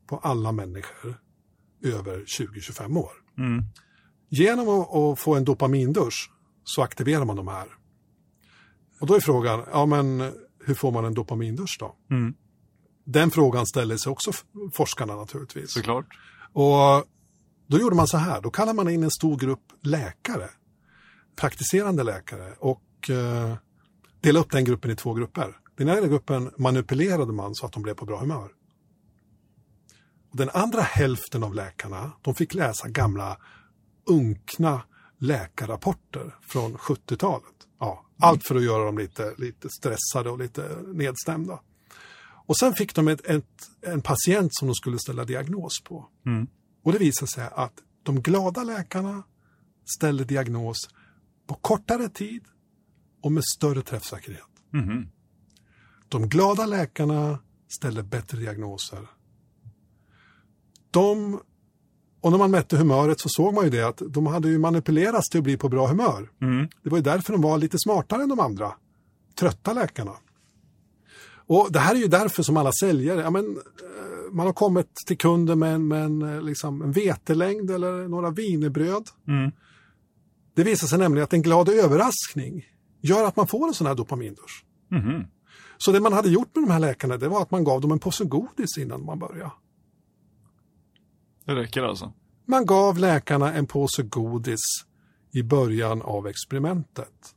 [0.06, 1.20] på alla människor
[1.82, 3.12] över 20-25 år.
[3.38, 3.64] Mm.
[4.28, 6.30] Genom att, att få en dopamindusch
[6.64, 7.68] så aktiverar man de här.
[9.00, 10.32] Och då är frågan, ja men
[10.64, 11.96] hur får man en dopamindusch då?
[12.10, 12.34] Mm.
[13.04, 14.32] Den frågan ställer sig också
[14.72, 15.72] forskarna naturligtvis.
[15.72, 16.06] Såklart.
[16.52, 17.04] Och
[17.66, 20.48] då gjorde man så här, då kallade man in en stor grupp läkare,
[21.36, 23.54] praktiserande läkare och eh,
[24.20, 25.56] delade upp den gruppen i två grupper.
[25.76, 28.50] Den ena gruppen manipulerade man så att de blev på bra humör.
[30.30, 33.38] Och den andra hälften av läkarna, de fick läsa gamla
[34.06, 34.82] unkna
[35.18, 37.59] läkarrapporter från 70-talet.
[38.20, 41.60] Ja, allt för att göra dem lite, lite stressade och lite nedstämda.
[42.46, 46.08] Och sen fick de ett, ett, en patient som de skulle ställa diagnos på.
[46.26, 46.46] Mm.
[46.82, 49.22] Och det visade sig att de glada läkarna
[49.96, 50.88] ställde diagnos
[51.46, 52.44] på kortare tid
[53.22, 54.48] och med större träffsäkerhet.
[54.70, 55.08] Mhm.
[56.08, 59.06] De glada läkarna ställde bättre diagnoser.
[60.90, 61.40] De,
[62.20, 65.28] och när man mätte humöret så såg man ju det att de hade ju manipulerats
[65.28, 66.30] till att bli på bra humör.
[66.42, 66.68] Mm.
[66.82, 68.72] Det var ju därför de var lite smartare än de andra.
[69.38, 70.12] Trötta läkarna.
[71.46, 74.86] Och det här är ju därför som alla säljare, ja men, eh, man har kommit
[75.06, 79.04] till kunden med, en- med en, eh, liksom, en vetelängd eller några wienerbröd.
[79.28, 79.50] Mm.
[80.54, 82.64] Det visar sig nämligen att en glad överraskning
[83.00, 84.64] gör att man får en sån här dopamindusch.
[84.90, 85.24] Mhm.
[85.78, 87.92] Så det man hade gjort med de här läkarna det var att man gav dem
[87.92, 89.50] en påse godis innan man började.
[91.50, 92.12] Det räcker alltså.
[92.46, 94.60] Man gav läkarna en påse godis
[95.30, 97.34] i början av experimentet.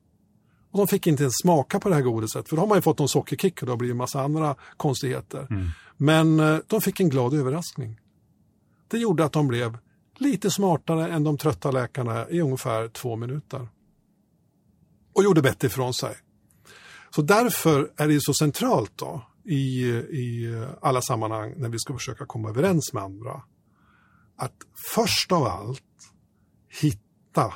[0.71, 2.81] Och de fick inte ens smaka på det här godiset, för då har man ju
[2.81, 5.47] fått någon sockerkick och då blir det en massa andra konstigheter.
[5.97, 7.99] Men eh, de fick en glad överraskning.
[8.87, 9.77] Det gjorde att de blev
[10.17, 13.67] lite smartare än de trötta läkarna i ungefär två minuter.
[15.13, 16.15] Och gjorde bättre ifrån sig.
[17.15, 22.25] Så därför är det så centralt då i, i alla sammanhang när vi ska försöka
[22.25, 23.41] komma överens med andra
[24.37, 24.55] att
[24.95, 25.83] först av allt
[26.81, 27.53] hitta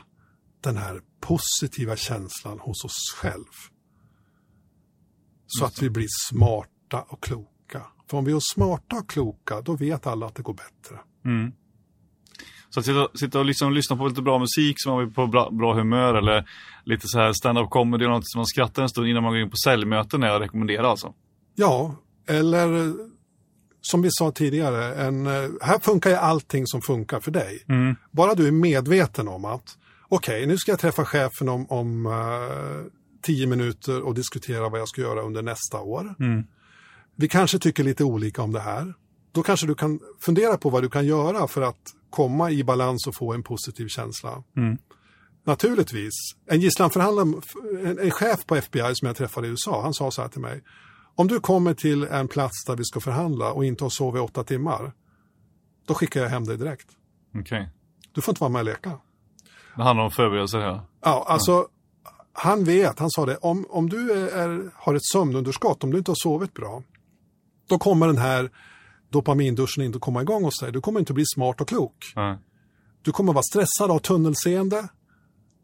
[0.62, 3.54] den här positiva känslan hos oss själv.
[5.48, 7.82] Så att vi blir smarta och kloka.
[8.10, 11.00] För om vi är smarta och kloka, då vet alla att det går bättre.
[11.26, 11.52] Mm.
[12.70, 15.28] Så att sitta, sitta och liksom lyssna på lite bra musik så man blir på
[15.28, 16.50] bra, bra humör eller
[16.84, 19.42] lite så här stand-up comedy och något som man skrattar en stund innan man går
[19.42, 21.13] in på säljmöten är jag rekommenderar alltså.
[21.56, 21.96] Ja,
[22.28, 22.94] eller
[23.91, 27.63] som vi sa tidigare, en, eh, här funkar ju allting som funkar för dig.
[27.69, 27.95] Mm.
[28.12, 29.78] Bara du är medveten om att
[30.10, 34.88] okej, nu ska jag träffa chefen om, om eh, tio minuter och diskutera vad jag
[34.88, 36.15] ska göra under nästa år.
[36.19, 36.43] Mm.
[37.15, 38.93] Vi kanske tycker lite olika om det här.
[39.32, 43.08] Då kanske du kan fundera på vad du kan göra för att komma i balans
[43.08, 44.43] och få en positiv känsla.
[44.58, 44.78] Mm.
[45.45, 46.13] Naturligtvis.
[46.50, 47.41] En gisslanförhandlare,
[47.84, 50.41] en, en chef på FBI som jag träffade i USA, han sa så här till
[50.41, 50.62] mig.
[51.20, 54.44] Om du kommer till en plats där vi ska förhandla och inte har sovit åtta
[54.44, 54.92] timmar,
[55.88, 56.88] då skickar jag hem dig direkt.
[57.40, 57.70] Okej.
[58.12, 59.00] Du får inte vara med och leka.
[59.76, 60.82] Det handlar om förberedelser här.
[61.02, 61.68] Ja, alltså,
[62.34, 66.12] han vet, han sa det, om, om du är, har ett sömnunderskott, om du inte
[66.12, 66.84] har sovit bra,
[67.68, 68.52] då kommer den här
[69.10, 70.72] dopaminduschen inte komma igång hos dig.
[70.72, 72.14] Du kommer inte bli smart och klok.
[72.16, 72.38] Nej.
[73.02, 74.88] Du kommer vara stressad av tunnelseende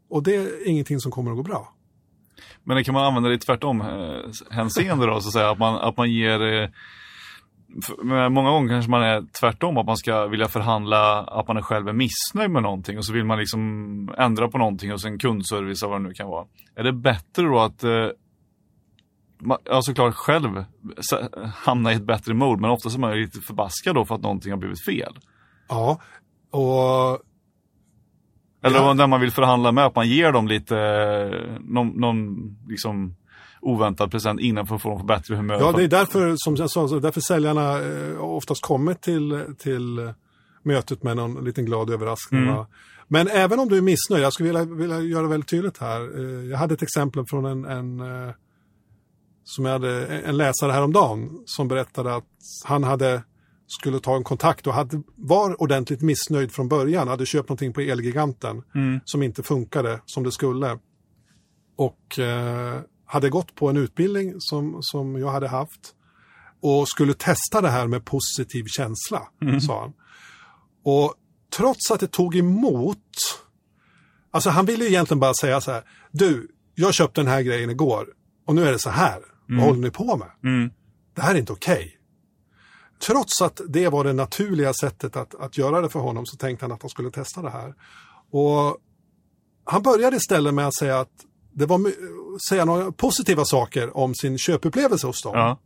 [0.09, 1.72] och det är ingenting som kommer att gå bra.
[2.63, 5.49] Men det kan man använda det i tvärtom eh, hänseende då, så att säga.
[5.49, 6.41] Att man, att man ger...
[6.41, 6.69] Eh,
[8.29, 11.93] många gånger kanske man är tvärtom, att man ska vilja förhandla att man själv är
[11.93, 15.91] missnöjd med någonting och så vill man liksom ändra på någonting hos en kundservice eller
[15.91, 16.45] vad det nu kan vara.
[16.75, 18.07] Är det bättre då att eh,
[19.39, 20.63] man, ja, såklart själv
[21.55, 24.21] hamna i ett bättre mode, men ofta är man ju lite förbaskad då för att
[24.21, 25.19] någonting har blivit fel.
[25.69, 26.01] Ja,
[26.51, 27.19] och
[28.63, 28.93] eller Ja.
[28.93, 32.35] när man vill förhandla med, att man ger dem lite, eh, någon, någon
[32.67, 33.15] liksom
[33.61, 35.57] oväntad present innan för att få dem på bättre humör.
[35.59, 40.13] ja, det är därför, som jag sa, därför säljarna eh, oftast kommer till, till
[40.63, 42.43] mötet med någon liten glad överraskning.
[42.47, 42.65] Mm.
[43.07, 46.19] Men även om du är missnöjd, jag skulle vilja, vilja göra det väldigt tydligt här.
[46.19, 48.33] Eh, Jag hade ett exempel från en, en, eh,
[49.43, 52.23] som jag hade, en läsare häromdagen som berättade att
[52.65, 53.23] han hade
[53.67, 57.07] skulle ta en kontakt och hade, var ordentligt missnöjd från början.
[57.07, 58.63] Hade köpt någonting på Elgiganten
[59.05, 60.79] som inte funkade som det skulle.
[61.75, 65.95] Och eh, hade gått på en utbildning som, som jag hade haft
[66.61, 69.21] och skulle testa det här med positiv känsla,
[69.61, 69.93] sa han.
[70.83, 71.13] Och
[71.57, 72.97] trots att det tog emot,
[74.31, 78.07] alltså han ville egentligen bara säga så här, du, jag köpte den här grejen igår
[78.45, 80.31] och nu är det så här, vad håller ni på med?
[80.43, 80.71] Mm.
[81.15, 81.97] Det här är inte okej.
[83.07, 86.65] Trots att det var det naturliga sättet att, att göra det för honom så tänkte
[86.65, 87.73] han att han skulle testa det här.
[88.31, 88.77] Och
[89.65, 91.11] han började istället med att säga att
[91.53, 91.91] det var
[92.49, 95.33] säga några positiva saker om sin köpupplevelse hos dem.
[95.35, 95.59] Ja.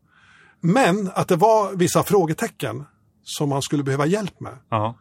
[0.62, 2.86] Men att det var vissa frågetecken
[3.23, 4.58] som han skulle behöva hjälp med.
[4.69, 4.95] Ja.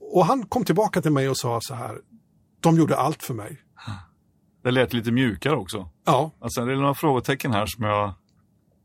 [0.00, 1.98] Och han kom tillbaka till mig och sa så här,
[2.60, 3.62] de gjorde allt för mig.
[4.62, 5.90] Det lät lite mjukare också.
[6.04, 8.14] Ja, Alltså, det är några frågetecken här som jag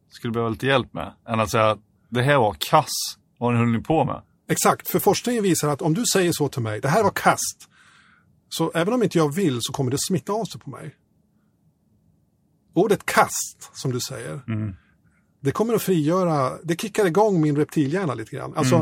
[0.09, 1.13] skulle behöva lite hjälp med.
[1.27, 2.93] Än att säga att det här var kass.
[3.37, 4.21] Vad höll ni på med?
[4.49, 4.87] exakt.
[4.87, 7.69] För forskningen visar att om du säger så till mig, det här var kast.
[8.49, 10.95] Så även om inte jag vill så kommer det smitta av sig på mig.
[12.73, 14.41] Ordet kast, som du säger,
[15.41, 18.53] det kommer att frigöra, det kickar igång min reptilhjärna lite grann.
[18.55, 18.75] Alltså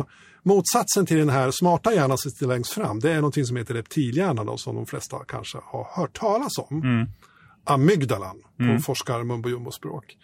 [0.44, 3.74] motsatsen till den här smarta hjärnan som sitter längst fram, det är någonting som heter
[3.74, 6.82] reptilhjärnan då, som de flesta kanske har hört talas om.
[7.64, 10.18] Amygdalan på forskar mumbo jumbo språk.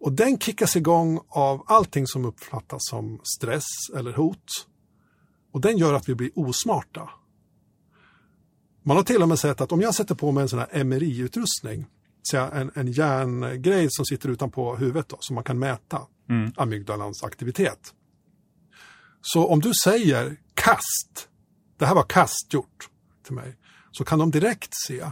[0.00, 4.66] Och den kickas igång av allting som uppfattas som stress eller hot.
[5.52, 7.10] Och den gör att vi blir osmarta.
[8.82, 10.84] Man har till och med sett att om jag sätter på mig en sån här
[10.84, 11.86] MRI-utrustning,
[12.34, 16.00] en, en järngrej som sitter utanpå huvudet då, som man kan mäta
[16.56, 17.94] amygdalans aktivitet.
[19.20, 21.28] Så om du säger kast,
[21.78, 22.88] det här var kast gjort
[23.24, 23.56] till mig,
[23.92, 25.06] så kan de direkt se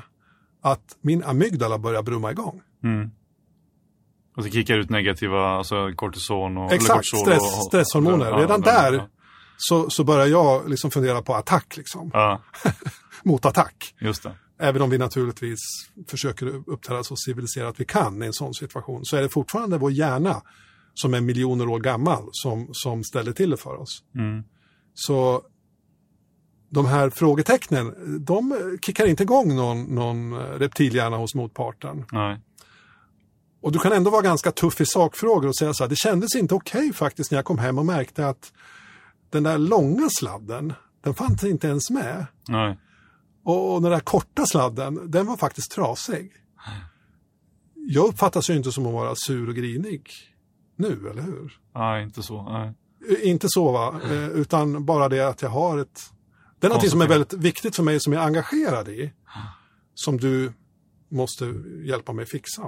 [0.61, 2.63] att min amygdala börjar brumma igång.
[4.37, 6.73] Och så kickar ut negativa, alltså kortison och...
[6.73, 8.27] Exakt, kortisol stress, och- stresshormoner.
[8.31, 9.09] Ja, Redan ja, där ja.
[9.57, 12.11] så, så börjar jag liksom fundera på attack, liksom.
[13.25, 13.95] Mot attack.
[14.01, 14.33] just det.
[14.59, 15.59] Även om vi naturligtvis
[16.09, 19.93] försöker uppträda så civiliserat vi kan i en sån situation, så är det fortfarande vår
[19.93, 20.43] hjärna
[20.95, 24.03] som är miljoner år gammal som, som ställer till det för oss.
[24.15, 24.45] Mm.
[24.95, 25.43] Så
[26.71, 27.95] de här frågetecknen,
[28.25, 28.55] de
[28.87, 32.05] kickar inte igång någon, någon reptilhjärna hos motparten.
[32.13, 32.41] Nej.
[33.65, 36.35] Och du kan ändå vara ganska tuff i sakfrågor och säga så här, det kändes
[36.35, 38.53] inte okej faktiskt när jag kom hem och märkte att
[39.31, 40.73] den där långa sladden,
[41.05, 42.27] den fanns inte ens med.
[42.49, 42.79] Nej.
[43.45, 46.33] Och, och den där korta sladden, den var faktiskt trasig.
[47.75, 50.11] Jag uppfattas ju inte som att vara sur och grinig
[50.77, 51.59] nu, eller hur?
[51.75, 52.43] Nej, inte så.
[52.43, 52.73] Nej.
[53.11, 56.01] Eh, Inte så va, eh, utan bara det att jag har ett...
[56.61, 59.13] Det är något som är väldigt viktigt för mig som jag är engagerad i.
[59.95, 60.53] Som du
[61.11, 62.63] måste hjälpa mig fixa.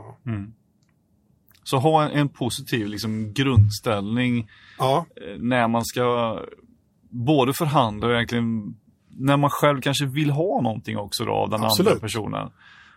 [1.66, 6.38] Så ha en, en positiv liksom, grundställning Ja, eh, när man ska
[7.10, 8.76] både förhandla och egentligen
[9.08, 11.92] när man själv kanske vill ha någonting också då, av den Absolut.
[11.92, 12.50] andra personen.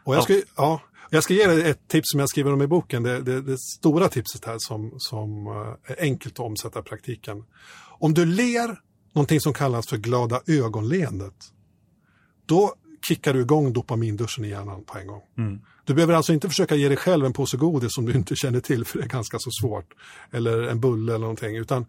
[0.04, 2.68] och jag ska, ja, jag ska ge dig ett tips som jag skriver om i
[2.68, 3.04] boken.
[3.04, 7.44] Det, det, det stora tipset här som, som eh, är enkelt att omsätta i praktiken.
[8.00, 8.80] Om du ler
[9.14, 11.36] någonting som kallas för glada ögonleendet,
[12.46, 15.22] då kickar du igång dopaminduschen i hjärnan på en gång.
[15.86, 18.60] Du behöver alltså inte försöka ge dig själv en påse godis som du inte känner
[18.60, 19.94] till, för det är ganska så svårt.
[20.32, 21.86] Eller en bulle eller någonting, utan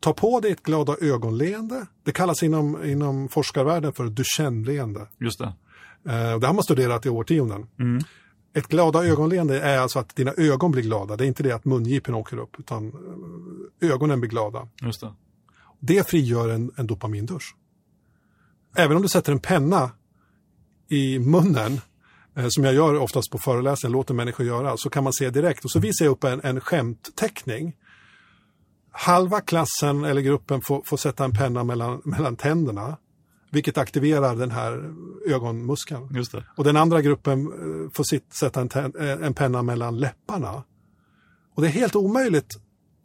[0.00, 1.86] ta på dig ett glada ögonleende.
[2.04, 5.06] Det kallas inom, inom forskarvärlden för Duchenne-leende.
[5.20, 5.44] Just det.
[6.12, 7.66] Eh, Det har man studerat i årtionden.
[8.54, 11.16] Ett glada ögonleende är alltså att dina ögon blir glada.
[11.16, 12.86] Det är inte det att mungipen åker upp, utan
[13.82, 14.68] eh, ögonen blir glada.
[14.82, 15.12] Just det.
[15.80, 17.54] Det frigör en, en dopamindusch.
[18.76, 19.90] Även om du sätter en penna
[20.88, 21.80] i munnen,
[22.36, 25.64] eh, som jag gör oftast på föreläsningar, låter människor göra, så kan man se direkt.
[25.64, 27.76] Och så visar jag upp en, en skämtteckning.
[28.90, 32.96] Halva klassen eller gruppen får, får sätta en penna mellan, mellan tänderna,
[33.50, 34.94] vilket aktiverar den här
[35.26, 36.08] ögonmuskeln.
[36.14, 36.44] Just det.
[36.56, 40.62] Och den andra gruppen eh, får sitt, sätta en, ten, eh, en penna mellan läpparna.
[41.54, 42.58] Och det är helt omöjligt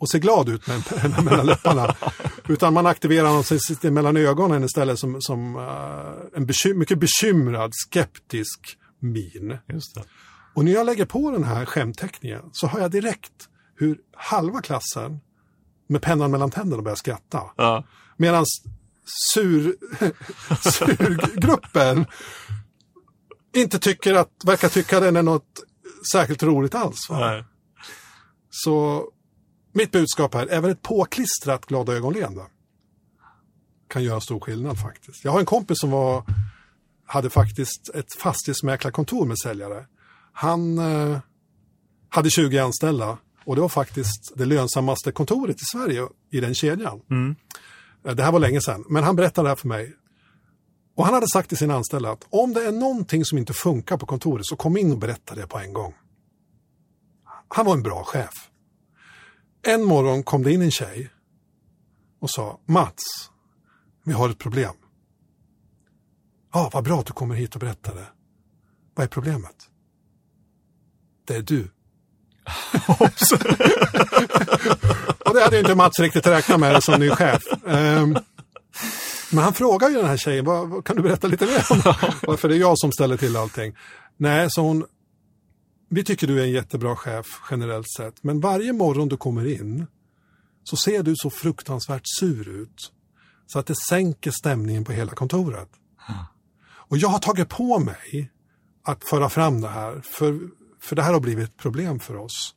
[0.03, 1.95] att se glad ut med en penna mellan läpparna.
[2.47, 6.99] Utan man aktiverar något som sitter mellan ögonen istället som, som eh, en bekym, mycket
[6.99, 9.57] bekymrad, skeptisk min.
[10.55, 15.19] Och när jag lägger på den här skämtteckningen så har jag direkt hur halva klassen
[15.87, 17.41] med pennan mellan tänderna börjar skratta.
[17.57, 17.83] Ja.
[18.17, 18.45] Medan
[19.33, 19.75] sur,
[20.71, 22.05] surgruppen
[23.55, 25.63] inte tycker att, verkar tycka den är något
[26.11, 26.97] särskilt roligt alls.
[28.49, 29.07] Så
[29.73, 32.45] mitt budskap här, även ett påklistrat glada ögonleende
[33.89, 35.23] kan göra stor skillnad faktiskt.
[35.23, 36.23] Jag har en kompis som var,
[37.05, 39.85] hade faktiskt ett fastighetsmäklarkontor med säljare.
[40.33, 41.17] Han eh,
[42.09, 47.01] hade 20 anställda och det var faktiskt det lönsammaste kontoret i Sverige i den kedjan.
[47.09, 47.35] Mm.
[48.05, 49.93] Eh, Det här var länge sedan, men han berättade det här för mig.
[50.95, 53.97] Och han hade sagt till sina anställda att om det är någonting som inte funkar
[53.97, 55.93] på kontoret så kom in och berätta det på en gång.
[57.47, 58.49] Han var en bra chef.
[59.65, 61.09] En morgon kom det in en tjej
[62.19, 63.03] och sa Mats,
[64.03, 64.73] vi har ett problem.
[66.53, 68.07] Ja, vad bra att du kommer hit och berättar det.
[68.95, 69.55] Vad är problemet?
[71.27, 71.71] Det är du.
[75.25, 77.43] och det hade inte Mats riktigt räknat med som ny chef.
[77.63, 78.17] Um,
[79.31, 81.77] men han frågar ju den här tjejen, vad, vad, kan du berätta lite mer om
[81.79, 82.37] det?
[82.37, 83.75] För det är jag som ställer till allting.
[84.17, 84.85] Nej, så hon,
[85.93, 89.87] vi tycker du är en jättebra chef generellt sett, men varje morgon du kommer in
[90.63, 92.91] så ser du så fruktansvärt sur ut
[93.47, 95.69] så att det sänker stämningen på hela kontoret.
[96.65, 98.31] Och jag har tagit på mig
[98.83, 100.39] att föra fram det här, för,
[100.81, 102.55] för det här har blivit ett problem för oss.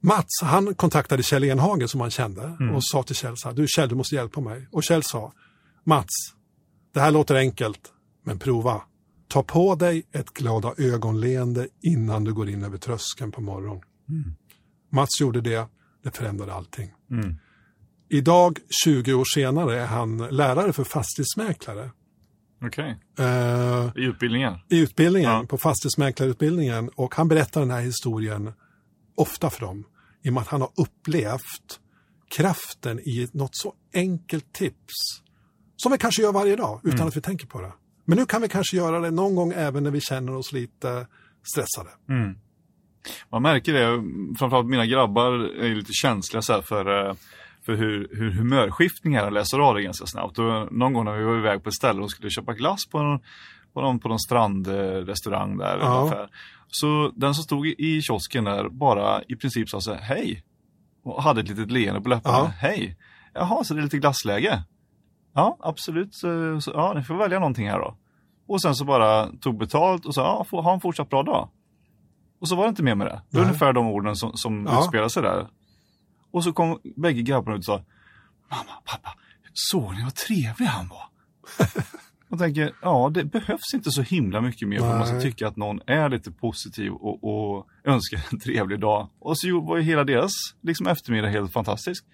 [0.00, 3.66] Mats, han kontaktade Kjell Enhagen som han kände och sa till Kjell så här, du
[3.68, 4.68] Kjell, du måste hjälpa mig.
[4.72, 5.32] Och Kjell sa,
[5.84, 6.12] Mats,
[6.94, 7.92] det här låter enkelt,
[8.24, 8.82] men prova.
[9.28, 13.82] Ta på dig ett glada ögonleende innan du går in över tröskeln på morgonen.
[14.92, 15.68] Mats gjorde det,
[16.04, 16.92] det förändrade allting.
[17.10, 17.36] Mm.
[18.08, 21.90] Idag, 20 år senare, är han lärare för fastighetsmäklare.
[22.62, 24.54] Okej, Eh, i utbildningen.
[24.68, 25.44] i utbildningen, Ja.
[25.48, 26.88] på fastighetsmäklarutbildningen.
[26.94, 28.52] Och han berättar den här historien
[29.14, 29.84] ofta för dem.
[30.22, 31.80] I och med att han har upplevt
[32.36, 34.94] kraften i något så enkelt tips.
[35.76, 37.08] Som vi kanske gör varje dag utan Mm.
[37.08, 37.72] att vi tänker på det.
[38.06, 41.06] Men nu kan vi kanske göra det någon gång även när vi känner oss lite
[41.52, 41.90] stressade.
[42.08, 42.38] Mm.
[43.32, 44.02] Man märker det,
[44.38, 45.32] framförallt mina grabbar
[45.62, 47.14] är lite känsliga så för, eh,
[47.66, 50.38] för hur, hur humörskiftningar läser av det ganska snabbt.
[50.38, 53.02] Och någon gång när vi var iväg på ett ställe och skulle köpa glass på
[53.02, 53.20] någon,
[53.72, 55.78] på någon, på någon strandrestaurang där.
[55.80, 56.00] Ja.
[56.00, 56.28] Ungefär.
[56.68, 60.44] Så den som stod i- i kiosken där bara i princip sa så här, hej.
[61.04, 62.38] Och hade ett litet leende på läpparna.
[62.38, 62.52] Ja.
[62.68, 62.96] Hej.
[63.34, 64.62] Jaha, så det är lite glassläge?
[65.36, 66.14] Ja, absolut.
[66.14, 67.96] Så, så, ja, ni får välja någonting här då.
[68.48, 71.48] Och sen så bara tog betalt och sa, ja, ha en fortsatt bra dag.
[72.40, 73.22] Och så var det inte mer med det.
[73.30, 73.48] Det var Nej.
[73.48, 74.80] ungefär de orden som, som Ja.
[74.80, 75.48] utspelade sig där.
[76.30, 77.84] Och så kom bägge grabbarna ut och sa,
[78.50, 79.14] mamma, pappa,
[79.52, 81.02] såg ni vad trevlig han var?
[82.28, 85.48] Jag tänker, ja det behövs inte så himla mycket mer för att man ska tycka
[85.48, 89.08] att någon är lite positiv och, och önskar en trevlig dag.
[89.18, 90.32] Och så var ju hela deras
[90.62, 92.04] liksom, eftermiddag helt fantastisk.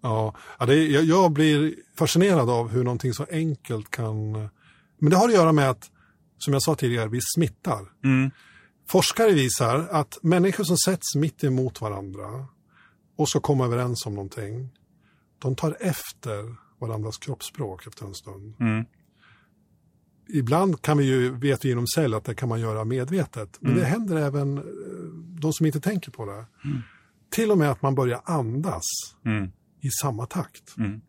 [0.00, 4.32] Ja, ja det, jag, jag blir fascinerad av hur någonting så enkelt kan...
[4.98, 5.90] Men det har att göra med att,
[6.38, 7.80] som jag sa tidigare, vi smittar.
[8.04, 8.30] Mm.
[8.88, 12.46] Forskare visar att människor som sätts mitt emot varandra
[13.16, 14.68] och ska komma överens om någonting,
[15.38, 18.54] de tar efter varandras kroppsspråk efter en stund.
[18.60, 18.84] Mm.
[20.28, 23.74] Ibland kan vi ju, vet vi inom cell att det kan man göra medvetet, men
[23.74, 24.64] det händer även eh,
[25.40, 26.46] de som inte tänker på det.
[27.30, 28.84] Till och med att man börjar andas
[29.24, 29.50] Mm.
[29.80, 30.76] I samma takt.
[30.78, 31.00] Mm.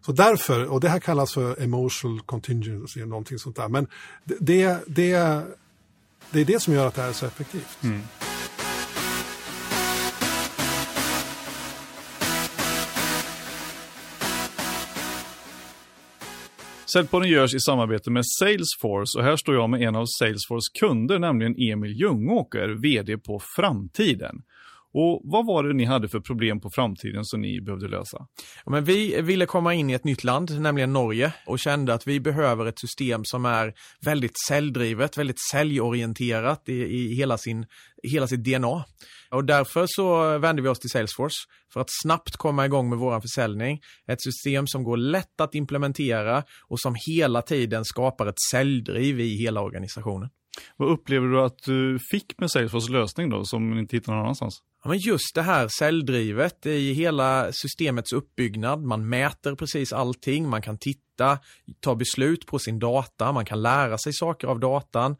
[0.00, 3.68] Så därför, och det här kallas för emotional contingency, någonting sånt där.
[3.68, 3.86] Men
[4.24, 4.36] det,
[4.86, 7.82] det, det, är det som gör att det här är så effektivt.
[7.82, 8.02] Mm.
[16.92, 21.18] Säljpodden görs i samarbete med Salesforce och här står jag med en av Salesforce kunder,
[21.18, 24.42] nämligen Emil Ljungåker, VD på Framtiden.
[24.92, 28.26] Och vad var det ni hade för problem på framtiden som ni behövde lösa?
[28.64, 32.06] Ja, men vi ville komma in i ett nytt land, nämligen Norge, och kände att
[32.06, 33.74] vi behöver ett system som är
[34.04, 37.66] väldigt säljdrivet, väldigt säljorienterat i, i hela, sin,
[38.02, 38.84] hela sitt DNA.
[39.30, 41.36] Och därför så vände vi oss till Salesforce
[41.72, 43.80] för att snabbt komma igång med vår försäljning.
[44.08, 49.36] Ett system som går lätt att implementera och som hela tiden skapar ett säljdriv i
[49.36, 50.28] hela organisationen.
[50.76, 54.22] Vad upplever du att du fick med Salesforce lösning då, som ni inte hittar någon
[54.22, 54.62] annanstans?
[54.82, 58.82] Ja, men just det här säljdrivet i hela systemets uppbyggnad.
[58.82, 61.38] Man mäter precis allting, man kan titta,
[61.80, 65.16] ta beslut på sin data, man kan lära sig saker av datan.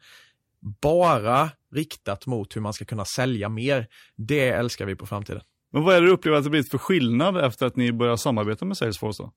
[0.81, 3.87] Bara riktat mot hur man ska kunna sälja mer.
[4.15, 5.41] Det älskar vi på framtiden.
[5.73, 8.17] Men vad är det du upplever att det blivit för skillnad efter att ni började
[8.17, 9.31] samarbeta med Salesforce då?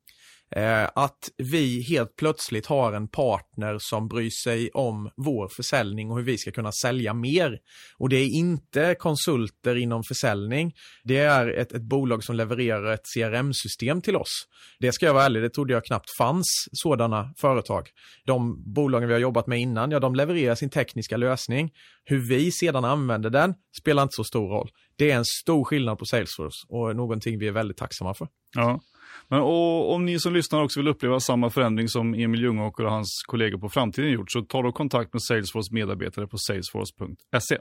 [0.56, 6.16] Eh, att vi helt plötsligt har en partner som bryr sig om vår försäljning och
[6.16, 7.58] hur vi ska kunna sälja mer.
[7.98, 10.72] Och det är inte konsulter inom försäljning.
[11.04, 14.46] Det är ett, ett bolag som levererar ett CRM-system till oss.
[14.80, 17.88] Det ska jag vara ärlig, det trodde jag knappt fanns sådana företag.
[18.24, 21.70] De bolagen vi har jobbat med innan, ja de levererar sin tekniska lösning.
[22.04, 24.68] Hur vi sedan använder den spelar inte så stor roll.
[24.96, 28.28] Det är en stor skillnad på Salesforce och någonting vi är väldigt tacksamma för.
[28.56, 28.80] Ja.
[29.28, 32.92] Men och, om ni som lyssnar också vill uppleva samma förändring som Emil Ljungåker och
[32.92, 37.58] hans kollegor på Framtiden gjort, så ta då kontakt med Salesforce medarbetare på salesforce.se.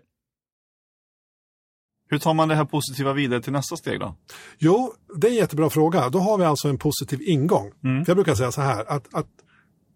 [2.10, 4.16] Hur tar man det här positiva vidare till nästa steg då?
[4.58, 6.10] Jo, det är en jättebra fråga.
[6.10, 7.72] Då har vi alltså en positiv ingång.
[7.84, 8.06] Mm.
[8.06, 9.28] För jag brukar säga så här, att, att,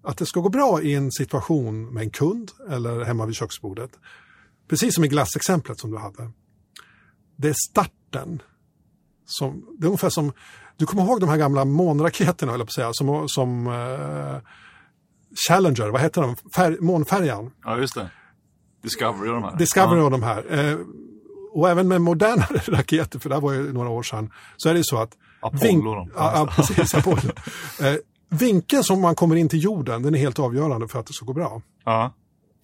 [0.03, 3.91] att det ska gå bra i en situation med en kund eller hemma vid köksbordet.
[4.67, 6.31] Precis som i glassexemplet som du hade.
[7.35, 8.41] Det är starten.
[9.25, 10.33] Som, det är ungefär som,
[10.77, 14.37] du kommer ihåg de här gamla månraketerna, höll jag på att säga, som, som eh,
[15.47, 16.35] Challenger, vad heter de?
[16.55, 17.51] Fär, månfärjan.
[17.63, 18.09] Ja, just det.
[18.83, 19.57] Discovery och de här.
[19.57, 20.05] Discovery ja.
[20.05, 20.69] och de här.
[20.69, 20.77] Eh,
[21.53, 24.73] och även med modernare raketer, för det här var ju några år sedan, så är
[24.73, 25.11] det ju så att...
[25.39, 26.09] Apollo då.
[26.15, 26.95] Ja, ja, precis.
[26.95, 27.31] Apollo.
[27.81, 27.95] Eh,
[28.29, 31.25] vinkeln som man kommer in till jorden, den är helt avgörande för att det ska
[31.25, 31.61] gå bra.
[31.85, 32.13] Ja.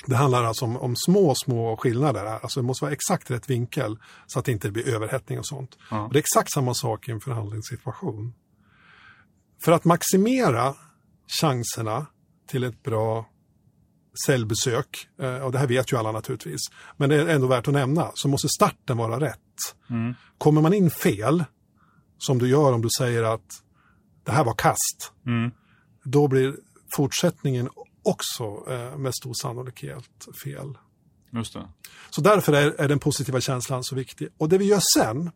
[0.05, 2.25] Det handlar alltså om, om små, små skillnader.
[2.25, 2.39] Här.
[2.39, 3.97] Alltså det måste vara exakt rätt vinkel
[4.27, 5.77] så att det inte blir överhettning och sånt.
[5.91, 6.01] Ja.
[6.01, 8.33] Och det är exakt samma sak i en förhandlingssituation.
[9.63, 10.75] För att maximera
[11.41, 12.05] chanserna
[12.47, 13.29] till ett bra
[14.25, 16.61] säljbesök, eh, och det här vet ju alla naturligtvis,
[16.97, 19.39] men det är ändå värt att nämna, så måste starten vara rätt.
[19.89, 20.13] Mm.
[20.37, 21.43] Kommer man in fel,
[22.17, 23.63] som du gör om du säger att
[24.23, 25.51] det här var kast, Mm.
[26.03, 26.55] då blir
[26.95, 27.69] fortsättningen
[28.03, 30.77] också eh, med stor sannolikhet fel.
[31.33, 31.67] Just det.
[32.09, 34.27] Så därför är, är den positiva känslan så viktig.
[34.37, 35.31] Och det vi gör sen,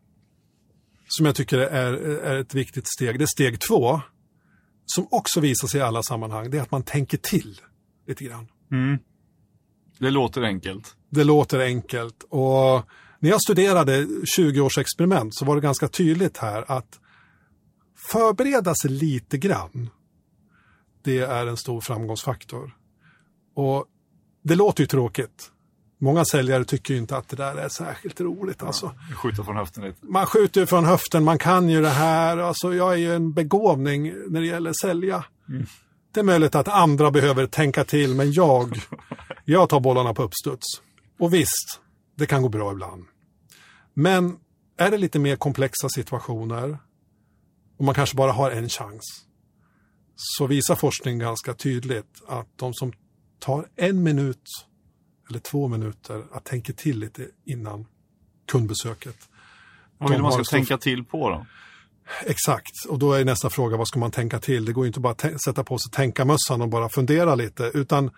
[1.08, 4.00] som jag tycker är, är ett viktigt steg, det är steg två,
[4.86, 7.60] som också visar sig i alla sammanhang, det är att man tänker till
[8.06, 8.48] lite grann.
[8.72, 8.98] Mm.
[9.98, 10.96] Det låter enkelt.
[11.10, 12.88] Det låter enkelt och
[13.20, 14.06] när jag studerade
[14.36, 17.00] 20 års experiment så var det ganska tydligt här att
[18.12, 19.90] förbereda sig lite grann,
[21.08, 22.76] det är en stor framgångsfaktor.
[23.54, 23.86] Och
[24.42, 25.50] det låter ju tråkigt.
[25.98, 28.62] Många säljare tycker ju inte att det där är särskilt roligt.
[28.62, 28.94] Alltså.
[29.22, 30.06] Skjuta från höften lite.
[30.06, 32.38] Man skjuter ju från höften, man kan ju det här.
[32.38, 35.24] Alltså, jag är ju en begåvning när det gäller sälja.
[36.14, 38.80] Det är möjligt att andra behöver tänka till, men jag,
[39.44, 40.66] jag tar bollarna på uppstuds.
[41.18, 41.80] Och visst,
[42.16, 43.04] det kan gå bra ibland.
[43.94, 44.36] Men
[44.76, 46.78] är det lite mer komplexa situationer
[47.78, 49.27] och man kanske bara har en chans
[50.20, 52.92] så visar forskning ganska tydligt att de som
[53.38, 54.42] tar en minut
[55.30, 57.86] eller två minuter att tänka till lite innan
[58.46, 59.16] kundbesöket.
[59.98, 61.46] Vad vill man ska tänka till på då?
[62.26, 64.64] Exakt, och då är nästa fråga vad ska man tänka till?
[64.64, 68.10] Det går inte bara att sätta på sig tänkarmössan och bara fundera lite, utan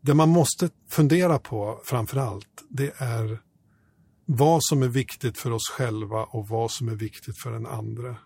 [0.00, 3.38] det man måste fundera på framför allt, det är
[4.26, 8.16] vad som är viktigt för oss själva och vad som är viktigt för den andra.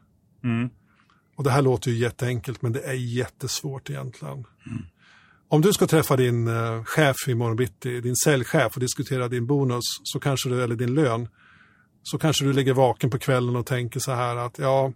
[0.45, 0.71] Mm.
[1.37, 4.45] Och det här låter ju jätteenkelt, men det är jättesvårt egentligen.
[5.49, 9.85] Om du ska träffa din eh, chef imorgon bitti, din säljchef och diskutera din bonus,
[10.03, 11.29] så kanske du, eller din lön,
[12.03, 14.93] så kanske du ligger vaken på kvällen och tänker så här att ja,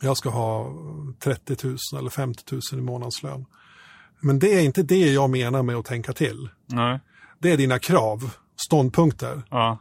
[0.00, 0.74] jag ska ha
[1.18, 3.44] 30 000 eller 50 000 i månadslön.
[4.20, 6.48] Men det är inte det jag menar med att tänka till.
[6.66, 7.00] Nej.
[7.38, 9.42] Det är dina krav, ståndpunkter.
[9.50, 9.78] Ja.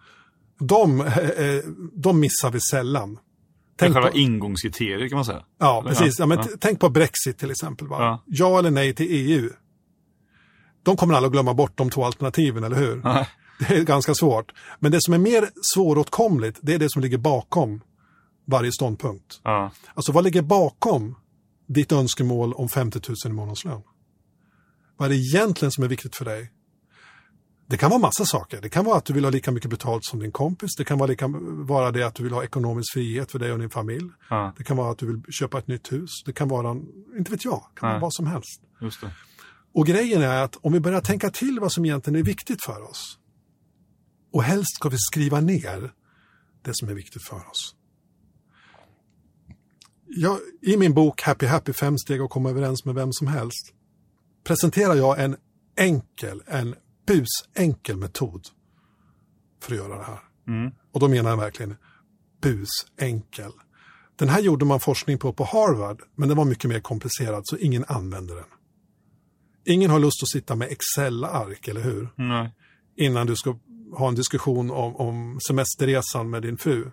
[0.59, 1.63] De, eh,
[1.93, 3.19] de missar vi sällan.
[3.78, 5.43] Tänk själva på, ingångskriteriet kan man säga.
[5.59, 6.19] ja, Eller, precis.
[6.19, 6.45] Ja, men ja.
[6.59, 7.88] Tänk på Brexit till exempel.
[7.88, 7.97] Va?
[7.99, 8.23] Ja.
[8.25, 9.49] Ja eller nej till EU.
[10.84, 13.01] De kommer alla glömma bort de två alternativen, eller hur?
[13.03, 13.30] Nej.
[13.59, 14.51] Det är ganska svårt.
[14.80, 17.82] Men det som är mer svåråtkomligt, det är det som ligger bakom
[18.45, 19.39] varje ståndpunkt.
[19.43, 19.71] Ja.
[19.93, 21.15] Alltså vad ligger bakom
[21.67, 23.82] ditt önskemål om 50 000 i månadslön?
[24.97, 26.51] Vad är det egentligen som är viktigt för dig?
[27.70, 28.61] Det kan vara massa saker.
[28.61, 30.76] Det kan vara att du vill ha lika mycket betalt som din kompis.
[30.78, 31.28] Det kan vara, lika,
[31.68, 34.09] vara det att du vill ha ekonomisk frihet för dig och din familj.
[34.30, 36.09] ja, Det kan vara att du vill köpa ett nytt hus.
[36.26, 36.72] Det kan vara,
[37.18, 38.01] inte vet jag, kan vara Nej.
[38.01, 38.61] vad som helst.
[39.74, 42.89] Och grejen är att om vi börjar tänka till vad som egentligen är viktigt för
[42.89, 43.18] oss
[44.34, 45.93] och helst ska vi skriva ner
[46.61, 47.76] det som är viktigt för oss.
[50.07, 53.74] Jag, I min bok Happy Happy fem steg att komma överens med vem som helst
[54.43, 55.36] presenterar jag en
[55.78, 56.76] enkel, en
[57.08, 58.47] busenkel metod
[59.62, 60.20] för att göra det här.
[60.47, 60.72] Mm.
[60.91, 61.76] Och då menar jag verkligen
[62.41, 63.51] busenkel.
[64.16, 67.58] Den här gjorde man forskning på på Harvard, men den var mycket mer komplicerad så
[67.58, 68.45] ingen använde den.
[69.66, 72.10] Ingen har lust att sitta med Excel-ark, eller hur?
[72.16, 72.51] Nej.
[72.95, 73.58] Innan du ska
[73.97, 76.91] ha en diskussion om, om semesterresan med din fru.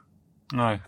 [0.53, 0.83] Nej.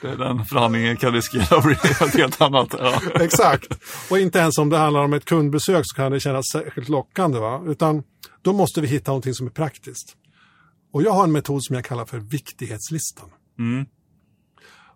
[0.00, 2.74] den förhandlingen kan riskera att bli något helt annat.
[2.78, 3.00] Ja.
[3.14, 3.66] Exakt.
[4.10, 7.38] Och inte ens om det handlar om ett kundbesök så kan det kännas särskilt lockande.
[7.38, 7.62] Va?
[7.66, 8.02] Utan
[8.42, 10.16] då måste vi hitta någonting som är praktiskt.
[10.92, 13.30] Och jag har en metod som jag kallar för viktighetslistan.
[13.58, 13.86] Mm.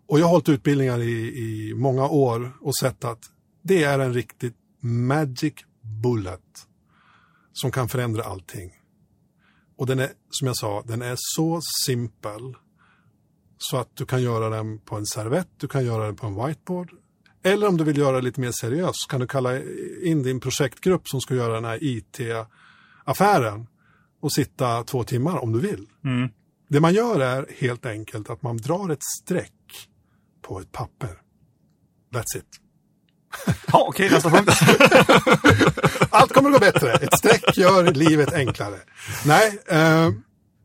[0.09, 3.21] Och jag har hållit utbildningar i, i många år och sett att
[3.63, 5.55] det är en riktigt magic
[6.03, 6.67] bullet
[7.53, 8.71] som kan förändra allting.
[9.77, 12.55] Och den är, som jag sa, den är så simpel
[13.59, 16.47] så att du kan göra den på en servett, du kan göra den på en
[16.47, 16.93] whiteboard.
[17.43, 19.63] Eller om du vill göra det lite mer seriöst kan du kalla
[20.03, 23.67] in din projektgrupp som ska göra den här IT-affären
[24.21, 25.87] och sitta två timmar om du vill.
[26.05, 26.29] Mm.
[26.69, 29.89] Det man gör är helt enkelt att man drar ett streck
[30.43, 31.23] på ett papper.
[32.13, 32.66] That's it.
[33.73, 34.51] Ja, okej, nästa punkt.
[36.11, 36.93] Allt kommer att gå bättre.
[36.93, 38.79] Ett streck gör livet enklare.
[39.27, 40.11] Nej, eh,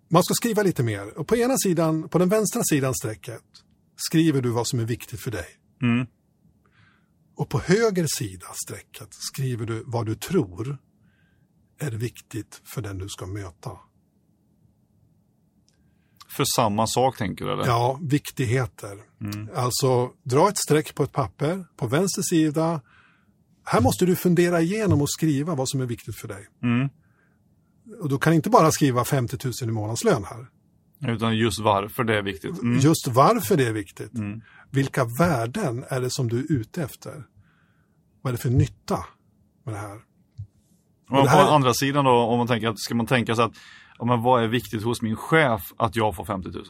[0.10, 1.18] man ska skriva lite mer.
[1.18, 3.42] Och på ena sidan, på den vänstra sidan strecket
[3.96, 5.46] skriver du vad som är viktigt för dig.
[5.82, 6.08] Mm.
[7.36, 10.78] Och på höger sida strecket skriver du vad du tror
[11.80, 13.72] är viktigt för den du ska möta.
[16.36, 17.66] För samma sak tänker du eller?
[17.66, 18.98] Ja, viktigheter.
[19.56, 22.82] Alltså, dra ett streck på ett papper, på vänster sida.
[23.66, 26.48] Här måste du fundera igenom och skriva vad som är viktigt för dig.
[26.64, 26.90] Mm.
[28.02, 30.48] Och du kan inte bara skriva 50 000 i månadslön här.
[31.14, 32.62] Utan just varför det är viktigt.
[32.62, 32.80] Mm.
[32.80, 34.12] Just varför det är viktigt.
[34.70, 37.24] Vilka värden är det som du är ute efter?
[38.22, 39.06] Vad är det för nytta
[39.66, 40.00] med det här?
[41.10, 43.46] Men det här- På andra sidan då, om man tänker att, ska man tänka sig
[43.46, 43.52] att
[44.02, 46.66] ja, men vad är viktigt hos min chef att jag får 50 000?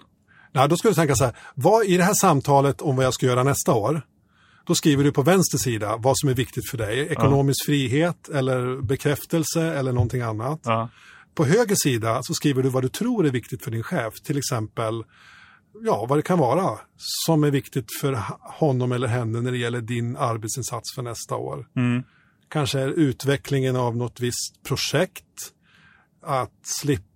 [0.51, 3.13] Nej, då skulle du tänka så här, vad i det här samtalet om vad jag
[3.13, 4.01] ska göra nästa år,
[4.65, 6.99] då skriver du på vänster sida vad som är viktigt för dig.
[6.99, 10.59] Ekonomisk frihet eller bekräftelse eller någonting annat.
[10.63, 10.89] Ja.
[11.35, 14.13] På höger sida så skriver du vad du tror är viktigt för din chef.
[14.13, 15.03] Till exempel,
[15.83, 19.81] ja, vad det kan vara som är viktigt för honom eller henne när det gäller
[19.81, 21.67] din arbetsinsats för nästa år.
[21.75, 22.03] Mm.
[22.49, 25.53] Kanske är utvecklingen av något visst projekt,
[26.23, 27.10] att slippa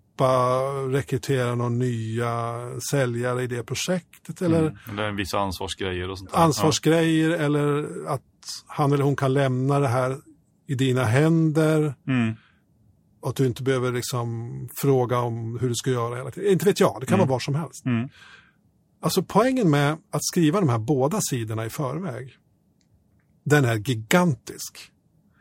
[0.92, 2.62] rekrytera några nya
[2.92, 4.78] säljare i det projektet eller Mm.
[4.90, 6.38] Eller en vissa ansvarsgrejer och sånt där.
[6.40, 8.22] ansvarsgrejer eller att
[8.68, 10.18] han eller hon kan lämna det här
[10.68, 12.14] i dina händer Ja.
[12.14, 12.36] Mm.
[13.20, 16.52] och att du inte behöver liksom fråga om hur du ska göra hela tiden.
[16.52, 17.86] Inte vet jag, det kan vara var som helst.
[17.86, 18.10] Mm.
[19.02, 22.38] Alltså poängen med att skriva de här båda sidorna i förväg,
[23.44, 24.92] den är gigantisk.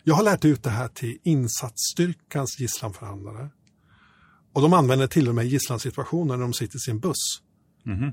[0.06, 3.48] Jag har lärt ut det här till insatsstyrkans gisslanförhandlare.
[4.54, 7.40] Och de använder till och med gisslansituationer när de sitter i sin buss
[7.86, 8.12] Mhm.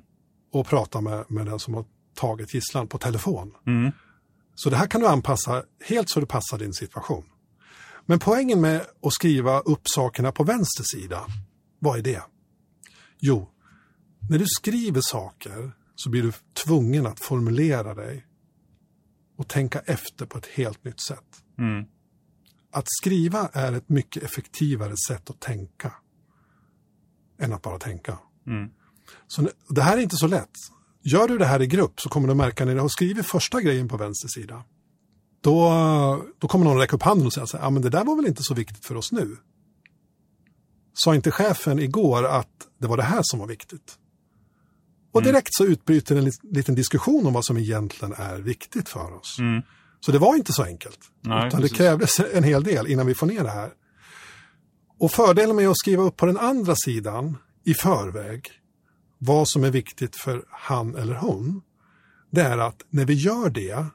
[0.52, 3.54] och pratar med, med den som har tagit gisslan på telefon.
[3.68, 3.92] Mm.
[4.56, 7.24] Så det här kan du anpassa helt så det passar din situation.
[8.06, 11.26] Men poängen med att skriva upp sakerna på vänster sida,
[11.80, 12.24] vad är det?
[13.20, 13.50] Jo,
[14.30, 16.32] när du skriver saker så blir du
[16.66, 18.26] tvungen att formulera dig
[19.38, 21.44] och tänka efter på ett helt nytt sätt.
[21.60, 21.86] Mm.
[22.72, 25.94] Att skriva är ett mycket effektivare sätt att tänka
[27.42, 28.18] än att bara tänka.
[28.48, 28.70] Mm.
[29.28, 30.50] Så det här är inte så lätt.
[31.04, 33.62] Gör du det här i grupp så kommer du märka när du har skrivit första
[33.62, 34.64] grejen på vänster sida.
[35.42, 38.04] Då, då kommer någon räcka upp handen och säga så här, ah, men det där
[38.04, 39.38] var väl inte så viktigt för oss nu.
[40.94, 43.98] Sa inte chefen igår att det var det här som var viktigt?
[45.12, 49.14] Och direkt så utbryter en lit- liten diskussion om vad som egentligen är viktigt för
[49.14, 49.40] oss.
[49.40, 49.62] Mm.
[50.00, 51.00] Så det var inte så enkelt.
[51.22, 51.78] Nej, utan precis.
[51.78, 53.72] det krävdes en hel del innan vi får ner det här.
[55.02, 58.50] Och fördelen med att skriva upp på den andra sidan i förväg
[59.18, 61.62] vad som är viktigt för han eller hon,
[62.30, 63.86] det är att när vi gör det,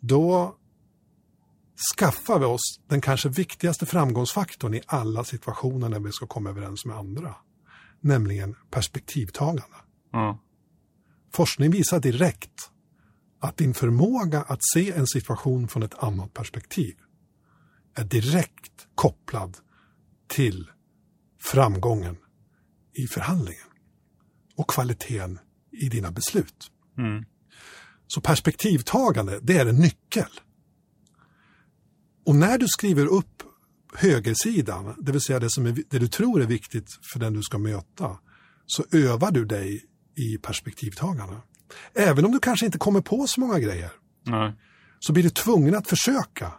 [0.00, 0.56] då
[1.96, 6.84] skaffar vi oss den kanske viktigaste framgångsfaktorn i alla situationer när vi ska komma överens
[6.84, 7.34] med andra.
[8.00, 9.76] Nämligen perspektivtagande.
[10.12, 10.38] Ja.
[11.32, 12.70] Forskning visar direkt
[13.40, 16.96] att din förmåga att se en situation från ett annat perspektiv
[17.94, 19.56] är direkt kopplad
[20.28, 20.70] till
[21.40, 22.16] framgången
[22.94, 23.66] i förhandlingen
[24.56, 25.38] och kvaliteten
[25.72, 26.70] i dina beslut.
[26.98, 27.24] Mm.
[28.06, 30.30] Så perspektivtagande, det är en nyckel.
[32.26, 33.42] Och när du skriver upp
[33.94, 37.42] högersidan, det vill säga det, som är, det du tror är viktigt för den du
[37.42, 38.18] ska möta,
[38.66, 39.84] så övar du dig
[40.16, 41.36] i perspektivtagande.
[41.94, 43.90] Även om du kanske inte kommer på så många grejer,
[44.26, 44.52] Nej.
[44.98, 46.52] så blir du tvungen att försöka.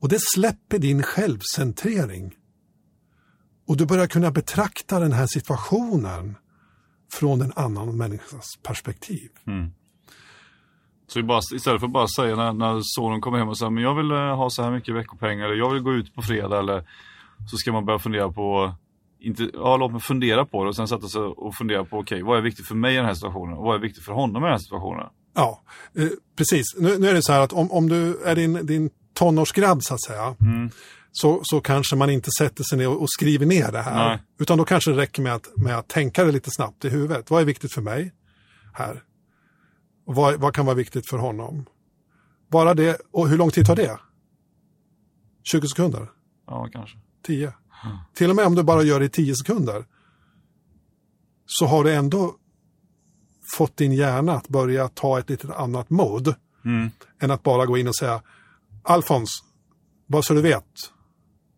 [0.00, 2.34] Och det släpper din självcentrering.
[3.70, 6.36] Och du börjar kunna betrakta den här situationen
[7.12, 9.28] från en annan människas perspektiv.
[11.06, 13.70] Så vi bara, istället för att bara säga när, när sonen kommer hem och säger
[13.70, 16.22] men jag vill eh, ha så här mycket veckopengar eller jag vill gå ut på
[16.22, 16.88] fredag eller
[17.50, 18.74] så ska man börja fundera på
[19.20, 22.22] inte, ja, låt mig fundera på det och sen sätta sig och fundera på okej,
[22.22, 24.42] vad är viktigt för mig i den här situationen och vad är viktigt för honom
[24.42, 25.06] i den här situationen?
[25.34, 25.62] Ja,
[25.96, 26.66] eh, precis.
[26.78, 29.94] Nu, nu är det så här att om, om du är din, din tonårsgrabb så
[29.94, 30.36] att säga,
[31.12, 34.08] så, så kanske man inte sätter sig ner och, och skriver ner det här.
[34.08, 34.22] Nej.
[34.38, 37.30] Utan då kanske det räcker med att, med att tänka det lite snabbt i huvudet.
[37.30, 38.12] Vad är viktigt för mig
[38.74, 39.02] här?
[40.06, 41.66] Och vad, vad kan vara viktigt för honom?
[42.50, 43.98] Bara det, och hur lång tid tar det?
[45.42, 46.10] 20 sekunder?
[46.46, 46.98] Ja, kanske.
[47.26, 47.52] 10?
[48.14, 49.84] Till och med om du bara gör det i 10 sekunder
[51.46, 52.34] så har du ändå
[53.56, 56.90] fått din hjärna att börja ta ett lite annat mode Mm.
[57.20, 58.22] än att bara gå in och säga
[58.82, 59.30] Alfons,
[60.06, 60.64] bara så du vet,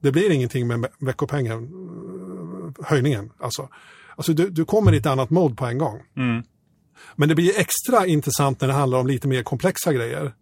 [0.03, 3.33] det blir ingenting med veckopengen, eh, höjningen.
[3.39, 3.69] Alltså,
[4.17, 6.03] alltså du, du kommer i ett annat mode på en gång.
[6.17, 6.43] Mm.
[7.17, 10.35] Men det blir extra intressant när det handlar om lite mer komplexa grejer.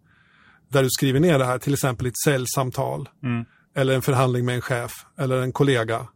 [0.69, 3.09] Där du skriver ner det här, till exempel ett säljsamtal.
[3.23, 3.45] Mm.
[3.75, 6.07] Eller en förhandling med en chef, eller en kollega,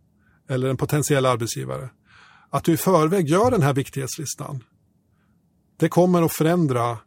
[0.49, 1.89] eller en potentiell arbetsgivare.
[2.49, 4.63] Att du i förväg gör den här viktighetslistan.
[5.77, 6.97] Det kommer att förändra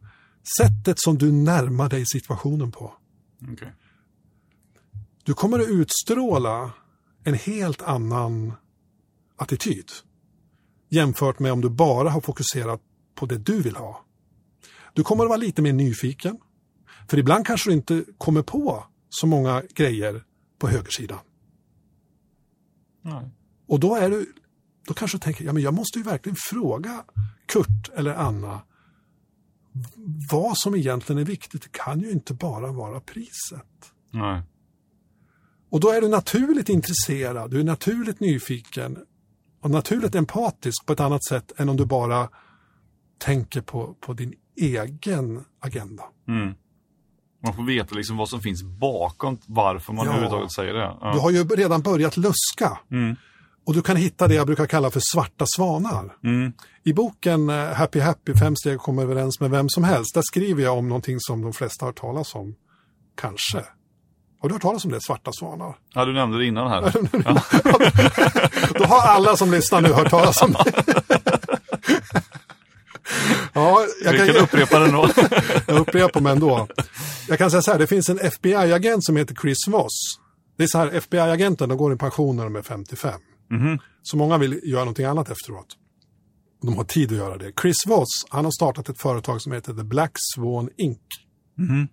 [0.59, 2.93] sättet som du närmar dig situationen på.
[3.53, 3.73] Okej.
[5.29, 6.71] Du kommer att utstråla
[7.25, 8.53] en helt annan
[9.37, 9.91] attityd.
[10.89, 12.81] Jämfört med om du bara har fokuserat
[13.15, 14.05] på det du vill ha.
[14.93, 16.39] Du kommer att vara lite mer nyfiken.
[17.09, 20.25] För ibland kanske du inte kommer på så många grejer
[20.59, 21.19] på högersidan.
[23.03, 23.31] Nej.
[23.67, 24.33] Och då är du,
[24.87, 27.05] då kanske du tänker, ja men jag måste ju verkligen fråga
[27.47, 28.61] Kurt eller Anna
[30.31, 31.63] vad som egentligen är viktigt.
[31.63, 33.93] Det kan ju inte bara vara priset.
[34.11, 34.43] Nej.
[35.71, 38.99] Och då är du naturligt intresserad, du är naturligt nyfiken
[39.63, 42.29] och naturligt empatisk på ett annat sätt än om du bara
[43.19, 46.03] tänker på, på din egen agenda.
[46.29, 46.55] Mm.
[47.45, 50.11] Man får veta liksom vad som finns bakom varför man Ja.
[50.13, 50.97] överhuvudtaget säger det.
[51.01, 51.13] Ja.
[51.15, 53.17] Du har ju redan börjat luska Mm.
[53.67, 56.17] och du kan hitta det jag brukar kalla för svarta svanar.
[56.25, 56.53] Mm.
[56.85, 60.63] I boken eh, Happy Happy, fem steg komma överens med vem som helst, där skriver
[60.63, 62.55] jag om någonting som de flesta har talas om.
[63.17, 63.65] Kanske.
[64.41, 65.01] Har du hört talas om det?
[65.01, 65.77] Svarta svanar?
[65.95, 66.93] Ja, du nämnde det innan här.
[68.79, 70.73] Då har alla som lyssnar nu hört talas om det.
[73.53, 75.09] ja, jag Vi kan, kan upprepa det då.
[75.67, 76.69] jag upprepar mig ändå.
[77.29, 80.19] Jag kan säga så här, det finns en FBI-agent som heter Chris Voss.
[80.57, 83.21] Det är så här, FBI-agenten, de går i pension när de är 55.
[83.51, 83.79] Mhm.
[84.03, 85.67] Så många vill göra någonting annat efteråt.
[86.63, 87.53] De har tid att göra det.
[87.63, 90.99] Chris Voss, han har startat ett företag som heter The Black Swan Inc.
[91.59, 91.89] Mhm.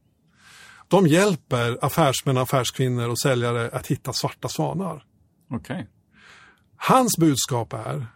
[0.96, 5.04] De hjälper affärsmän, affärskvinnor och säljare att hitta svarta svanar.
[5.52, 5.88] Okej.
[6.78, 8.08] Hans budskap är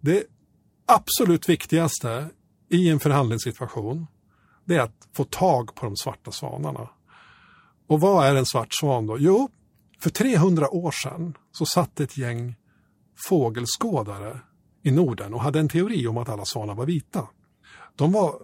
[0.00, 0.24] det
[0.86, 2.28] absolut viktigaste
[2.70, 4.06] i en förhandlingssituation
[4.64, 6.88] det är att få tag på de svarta svanarna.
[7.86, 9.18] Och vad är en svart svan då?
[9.18, 9.48] Jo,
[10.00, 12.54] för 300 år sedan så satt ett gäng
[13.28, 14.40] fågelskådare
[14.82, 17.28] i Norden och hade en teori om att alla svanar var vita.
[17.96, 18.34] De var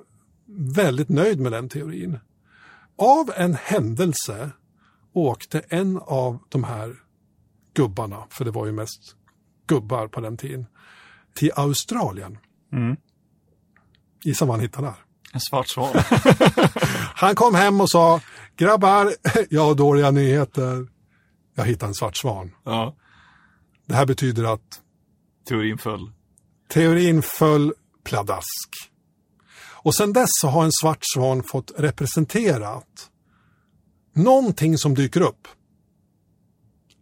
[0.77, 2.19] väldigt nöjd med den teorin.
[2.99, 4.51] Av en händelse
[5.13, 6.97] åkte en av de här
[7.75, 9.01] gubbarna, för det var ju mest
[9.67, 10.67] gubbar på den tiden,
[11.35, 12.39] till Australien.
[12.73, 12.97] Mm.
[14.25, 14.95] Gissa vad han hittade där.
[15.33, 15.95] En svart svan.
[17.15, 18.21] Han kom hem och sa,
[18.57, 19.13] grabbar,
[19.51, 20.89] jag har dåliga nyheter.
[21.55, 22.55] Jag hittade en svart svan.
[22.65, 22.97] ja.
[23.87, 24.81] Det här betyder att
[25.49, 26.13] Teorin föll.
[26.69, 27.73] teorin föll
[28.05, 28.69] pladask.
[29.89, 33.11] Och sedan dess så har en svart svan fått representerat
[34.13, 35.49] någonting som dyker upp.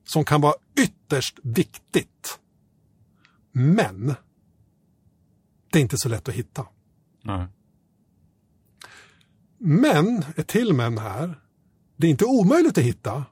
[0.05, 2.39] Som kan vara ytterst viktigt.
[3.53, 4.07] Men
[5.73, 6.67] det är inte så lätt att hitta.
[7.23, 7.47] Nej.
[9.59, 11.41] Men, ett till men här,
[11.97, 13.25] det är inte omöjligt att hitta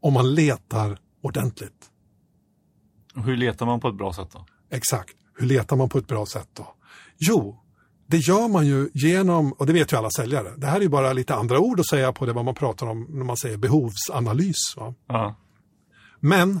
[0.00, 1.90] om man letar ordentligt.
[3.14, 4.46] Hur letar man på ett bra sätt då?
[4.68, 5.16] Exakt.
[5.34, 6.74] Hur letar man på ett bra sätt då?
[7.18, 7.60] Jo,
[8.10, 10.88] det gör man ju genom, och det vet ju alla säljare, det här är ju
[10.88, 13.56] bara lite andra ord att säga på det vad man pratar om när man säger
[13.56, 14.76] behovsanalys.
[14.76, 14.94] Va?
[15.08, 15.36] Ja.
[16.20, 16.60] Men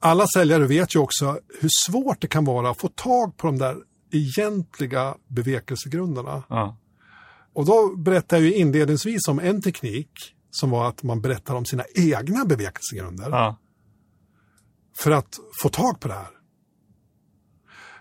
[0.00, 3.58] alla säljare vet ju också hur svårt det kan vara att få tag på de
[3.58, 3.76] där
[4.12, 6.42] egentliga bevekelsegrunderna.
[6.48, 6.76] Ja.
[7.54, 10.10] Och då berättar jag ju inledningsvis om en teknik
[10.50, 13.56] som var att man berättar om sina egna bevekelsegrunder Ja.
[14.98, 16.30] för att få tag på det här.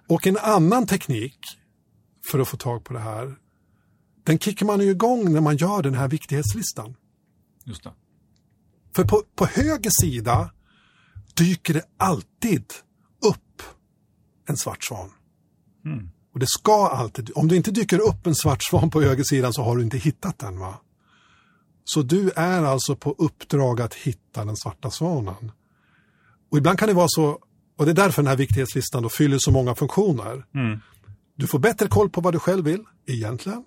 [0.08, 1.40] Och en annan teknik
[2.32, 3.36] för att få tag på det här,
[4.24, 6.96] den kickar man ju igång när man gör den här viktighetslistan.
[7.64, 7.94] Just det.
[8.96, 10.52] För på, på höger sida
[11.34, 12.66] dyker det alltid
[13.26, 13.62] upp
[14.48, 15.10] en svart svan.
[15.86, 16.10] Mm.
[16.34, 19.64] Och det ska alltid, om det inte dyker upp en svart svan på högersidan så
[19.64, 20.82] har du inte hittat den va?
[21.84, 25.52] Så du är alltså på uppdrag att hitta den svarta svanen.
[26.52, 27.40] Och ibland kan det vara så,
[27.78, 30.46] och det är därför den här viktighetslistan då fyller så många funktioner.
[30.56, 30.80] Mm.
[31.36, 33.64] Du får bättre koll på vad du själv vill, egentligen.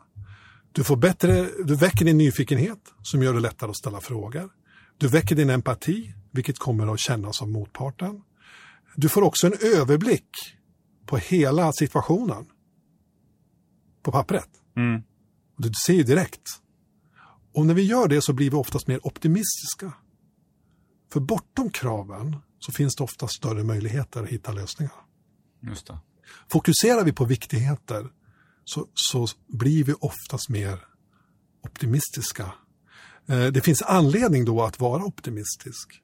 [0.72, 4.50] Du, får bättre, du väcker din nyfikenhet som gör det lättare att ställa frågor.
[4.98, 8.22] Du väcker din empati, vilket kommer att kännas av motparten.
[8.96, 10.28] Du får också en överblick
[11.06, 12.46] på hela situationen.
[14.02, 14.48] På pappret.
[14.76, 15.02] Mm.
[15.56, 16.48] Du ser ju direkt.
[17.54, 19.92] Och när vi gör det så blir vi oftast mer optimistiska.
[21.12, 24.92] För bortom kraven så finns det ofta större möjligheter att hitta lösningar.
[25.62, 25.98] Just det.
[26.50, 28.06] Fokuserar vi på viktigheter
[28.64, 30.78] så, så blir vi oftast mer
[31.62, 32.52] optimistiska.
[33.28, 36.02] Eh, det finns anledning då att vara optimistisk.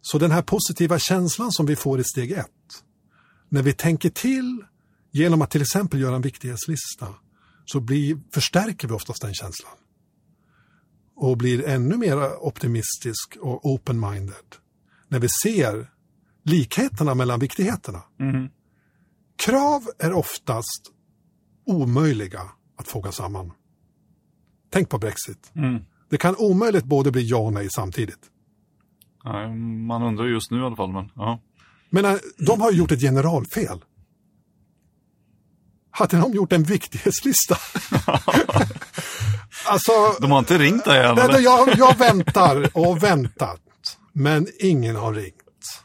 [0.00, 2.82] Så den här positiva känslan som vi får i steg ett,
[3.48, 4.64] när vi tänker till
[5.10, 7.14] genom att till exempel göra en viktighetslista,
[7.64, 9.72] så blir, förstärker vi oftast den känslan.
[11.16, 14.54] Och blir ännu mer optimistisk och open-minded
[15.08, 15.90] när vi ser
[16.42, 18.02] likheterna mellan viktigheterna.
[18.20, 18.48] Mm.
[19.36, 20.90] Krav är oftast
[21.66, 22.42] omöjliga
[22.78, 23.52] att foga samman.
[24.70, 25.52] Tänk på Brexit.
[25.54, 25.84] Mm.
[26.10, 28.30] Det kan omöjligt både bli ja och nej samtidigt.
[29.24, 29.56] Nej,
[29.86, 31.40] man undrar just nu i alla fall, men ja.
[31.90, 33.84] Men äh, de har gjort ett generalfel.
[35.90, 37.56] Hade de gjort en viktighetslista?
[39.66, 43.60] alltså, De har inte ringt dig än, nej, jag, jag väntar och väntat,
[44.12, 45.82] men ingen har ringt.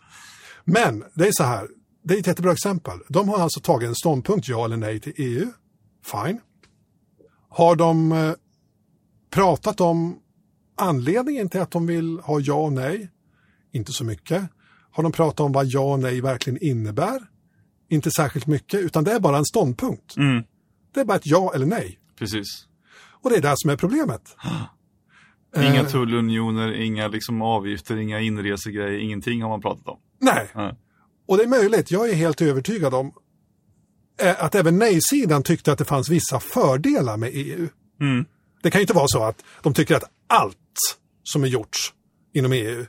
[0.63, 1.67] Men det är så här,
[2.03, 2.99] det är ett jättebra exempel.
[3.07, 5.47] De har alltså tagit en ståndpunkt, ja eller nej till EU.
[6.05, 6.39] Fine.
[7.49, 8.33] Har de eh,
[9.29, 10.19] pratat om
[10.77, 13.09] anledningen till att de vill ha ja och nej?
[13.71, 14.43] Inte så mycket.
[14.91, 17.19] Har de pratat om vad ja och nej verkligen innebär?
[17.89, 20.17] Inte särskilt mycket, utan det är bara en ståndpunkt.
[20.17, 20.43] Mm.
[20.93, 21.99] Det är bara ett ja eller nej.
[22.19, 22.67] Precis.
[23.21, 24.35] Och det är det som är problemet.
[25.57, 29.99] Inga Eh, tullunioner, inga liksom avgifter, inga inresegrejer, ingenting har man pratat om.
[30.19, 30.75] Nej, Nej.
[31.31, 31.91] Och det är möjligt.
[31.91, 33.13] Jag är helt övertygad om
[34.21, 37.67] eh, att även nej-sidan tyckte att det fanns vissa fördelar med EU.
[38.01, 38.25] Mm.
[38.63, 40.57] Det kan ju inte vara så att de tycker att allt
[41.23, 41.93] som är gjorts
[42.33, 42.85] inom EU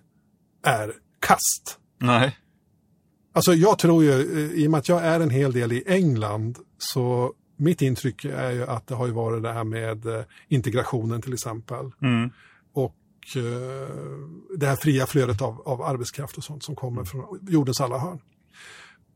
[0.64, 1.78] är kast.
[1.98, 2.36] Nej.
[3.32, 5.84] Alltså jag tror ju, eh, i och med att jag är en hel del i
[5.86, 10.24] England, så mitt intryck är ju att det har ju varit det här med eh,
[10.48, 11.90] integrationen till exempel.
[12.02, 12.30] Mm.
[12.72, 12.96] Och
[14.56, 18.20] det här fria flödet av, av arbetskraft och sånt som kommer från jordens alla hörn.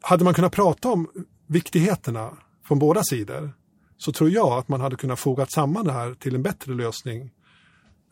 [0.09, 1.09] Hade man kunnat prata om
[1.47, 2.31] viktigheterna
[2.69, 3.53] från båda sidor
[3.97, 7.31] så tror jag att man hade kunnat foga samman det här till en bättre lösning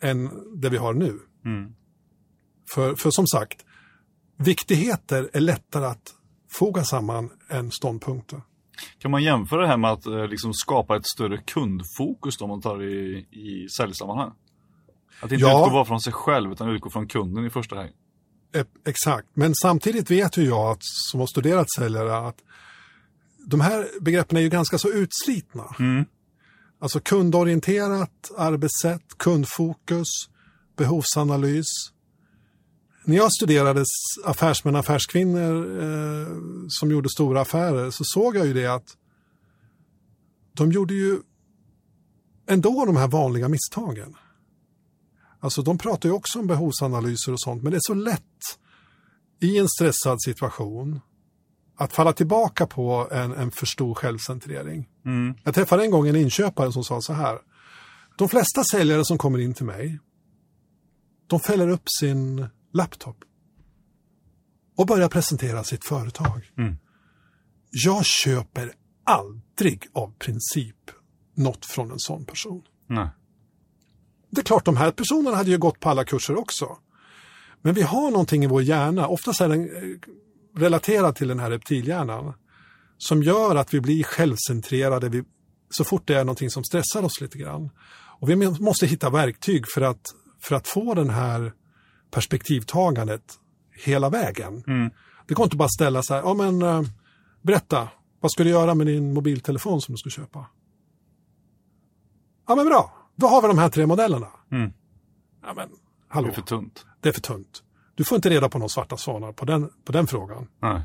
[0.02, 1.18] än det vi har nu.
[1.44, 1.74] Mm.
[2.74, 3.64] För, för som sagt,
[4.36, 6.14] viktigheter är lättare att
[6.52, 8.42] foga samman än ståndpunkter.
[8.98, 12.60] Kan man jämföra det här med att eh, liksom skapa ett större kundfokus då man
[12.60, 14.32] tar i, i säljsammanhang?
[15.20, 15.60] Att inte Ja.
[15.60, 17.90] utgå bara från sig själv utan utgå från kunden i första hand.
[18.86, 22.36] Exakt, men samtidigt vet ju jag att, som har studerat säljare att
[23.46, 25.64] de här begreppen är ju ganska så utslitna.
[25.78, 26.04] Mm.
[26.78, 30.08] Alltså kundorienterat arbetssätt, kundfokus,
[30.76, 31.66] behovsanalys.
[33.04, 33.84] När jag studerade
[34.24, 36.26] affärsmän och affärskvinnor eh,
[36.68, 38.96] som gjorde stora affärer så såg jag ju det att
[40.52, 41.18] de gjorde ju
[42.48, 44.16] ändå de här vanliga misstagen.
[45.44, 48.20] Alltså de pratar ju också om behovsanalyser och sånt, men det är så lätt
[49.40, 51.00] i en stressad situation
[51.76, 54.88] att falla tillbaka på en, en för stor självcentrering.
[55.04, 55.34] Mm.
[55.44, 57.38] Jag träffade en gång en inköpare som sa så här.
[58.18, 59.98] De flesta säljare som kommer in till mig,
[61.26, 63.16] de fäller upp sin laptop
[64.76, 66.50] och börjar presentera sitt företag.
[66.58, 66.76] Mm.
[67.70, 68.72] Jag köper
[69.04, 70.90] aldrig av princip
[71.34, 72.62] något från en sån person.
[72.86, 73.08] Nej.
[74.34, 76.78] Det är klart, de här personerna hade ju gått på alla kurser också.
[77.62, 81.50] Men vi har någonting i vår hjärna, oftast är den eh, relaterad till den här
[81.50, 82.32] reptilhjärnan,
[82.98, 85.24] som gör att vi blir självcentrerade vi,
[85.68, 87.70] så fort det är någonting som stressar oss lite grann.
[88.20, 91.52] Och vi måste hitta verktyg för att, för att få den här
[92.10, 93.38] perspektivtagandet
[93.84, 94.64] hela vägen.
[94.66, 94.90] Mm.
[95.26, 96.82] Det går inte bara ställa så här, ja men eh,
[97.42, 97.88] berätta,
[98.20, 100.46] vad ska du göra med din mobiltelefon som du ska köpa?
[102.48, 104.28] Ja men bra, då har vi de här tre modellerna.
[104.52, 104.72] Mm.
[105.42, 105.74] Ja men, Det
[106.08, 106.86] hallå, är för tunt.
[107.00, 107.62] det är för tunt.
[107.94, 110.46] Du får inte reda på några svarta svanar på den, på den frågan.
[110.62, 110.82] Nej.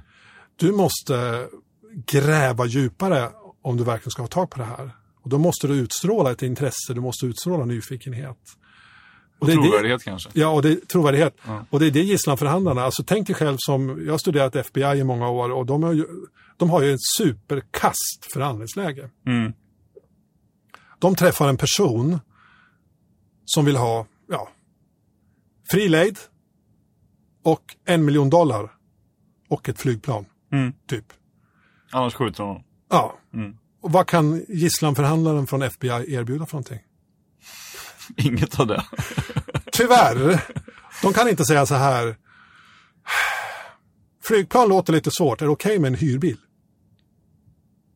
[0.55, 1.47] Du måste
[2.05, 3.30] gräva djupare
[3.61, 4.91] om du verkligen ska ha tag på det här.
[5.23, 8.38] Och då måste du utstråla ett intresse, du måste utstråla nyfikenhet.
[9.39, 10.30] Och det är det- trovärdighet kanske.
[10.34, 11.36] Ja, och det är trovärdighet.
[11.47, 11.65] Ja.
[11.69, 15.03] Och det är det gisslanförhandlarna, alltså tänk dig själv som, jag har studerat FBI i
[15.03, 16.05] många år och de har ju,
[16.57, 19.09] de har ju ett superkast förhandlingsläge.
[19.25, 19.53] Mm.
[21.00, 22.20] De träffar en person
[23.45, 24.50] som vill ha, ja,
[25.72, 26.18] fri lejd
[27.43, 28.72] och en miljon dollar
[29.50, 30.74] och ett flygplan, Mm.
[30.88, 31.06] typ.
[31.91, 32.64] Annars skjuter honom.
[32.89, 33.18] Ja.
[33.34, 33.58] Mm.
[33.82, 36.80] Och vad kan gisslanförhandlaren från FBI erbjuda för någonting?
[38.18, 38.84] Inget av det.
[39.72, 40.43] Tyvärr,
[41.02, 42.18] de kan inte säga så här.
[44.24, 46.38] Flygplan låter lite svårt, är det okej med en hyrbil?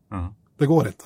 [0.10, 0.36] Ja.
[0.58, 1.06] Det går inte.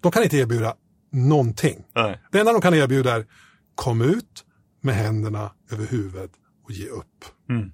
[0.00, 0.74] De kan inte erbjuda
[1.14, 1.84] någonting.
[1.94, 2.20] Nej.
[2.32, 3.26] Det enda de kan erbjuda är
[3.74, 4.44] kom ut
[4.80, 6.30] med händerna över huvudet
[6.64, 7.24] och ge upp.
[7.50, 7.72] Mm.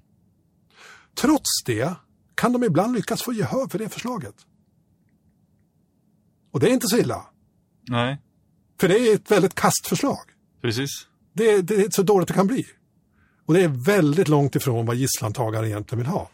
[1.15, 1.93] Trots det
[2.35, 4.35] kan de ibland lyckas få gehör för det förslaget.
[6.51, 7.25] Och det är inte så illa.
[7.89, 8.17] Nej,
[8.79, 10.17] För det är ett väldigt kastförslag.
[10.61, 10.89] precis.
[11.33, 12.65] Det, det är så dåligt det kan bli.
[13.45, 16.29] Och det är väldigt långt ifrån vad gisslantagaren egentligen vill ha.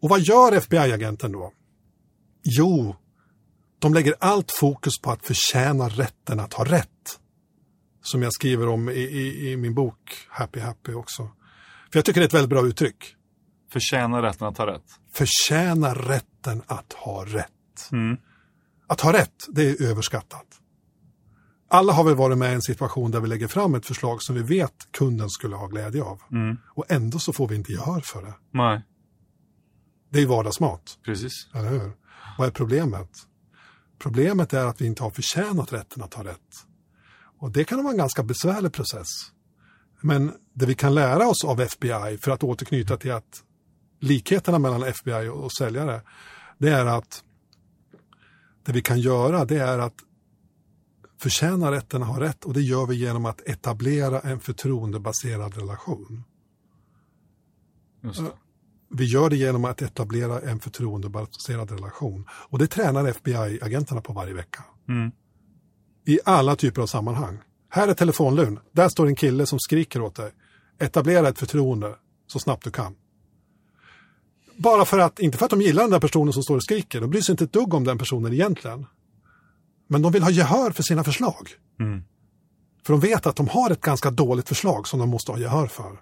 [0.00, 1.52] Och vad gör FBI-agenten då?
[2.42, 2.96] Jo,
[3.84, 7.20] de lägger allt fokus på att förtjäna rätten att ha rätt.
[8.02, 11.22] Som jag skriver om i, i, i min bok Happy Happy också.
[11.92, 13.16] För jag tycker det är ett väldigt bra uttryck.
[13.72, 14.84] Förtjänar rätten att ha rätt.
[15.12, 17.88] Förtjäna rätten att ha rätt.
[17.92, 18.16] Mm.
[18.86, 20.46] Att ha rätt, det är överskattat.
[21.68, 24.34] Alla har väl varit med i en situation där vi lägger fram ett förslag som
[24.34, 26.22] vi vet kunden skulle ha glädje av.
[26.32, 26.56] Mm.
[26.68, 28.34] Och ändå så får vi inte gehör för det.
[28.50, 28.82] Nej,
[30.10, 31.32] Det är vardagsmat, precis.
[31.54, 31.92] eller hur?
[32.38, 33.10] Vad är problemet?
[33.98, 36.66] Problemet är att vi inte har förtjänat rätten att ha rätt.
[37.38, 39.08] Och det kan vara en ganska besvärlig process.
[40.00, 43.42] Men det vi kan lära oss av FBI, för att återknyta till att
[44.00, 46.02] likheterna mellan FBI och säljare,
[46.58, 47.24] det är att
[48.64, 49.94] det vi kan göra det är att
[51.18, 56.24] förtjäna rätten att ha rätt och det gör vi genom att etablera en förtroendebaserad relation.
[58.96, 62.26] Vi gör det genom att etablera en förtroendebaserad relation.
[62.30, 64.64] Och det tränar FBI-agenterna på varje vecka.
[64.88, 65.12] Mm.
[66.06, 67.38] I alla typer av sammanhang.
[67.70, 68.58] Här är telefonluren.
[68.72, 70.30] Där står en kille som skriker åt dig.
[70.78, 71.94] Etablera ett förtroende
[72.26, 72.94] så snabbt du kan.
[74.56, 77.00] Bara för att, inte för att de gillar den där personen som står och skriker.
[77.00, 78.86] De bryr sig inte ett dugg om den personen egentligen.
[79.88, 81.48] Men de vill ha gehör för sina förslag.
[81.80, 82.02] Mm.
[82.86, 85.66] För de vet att de har ett ganska dåligt förslag som de måste ha gehör
[85.66, 86.00] för.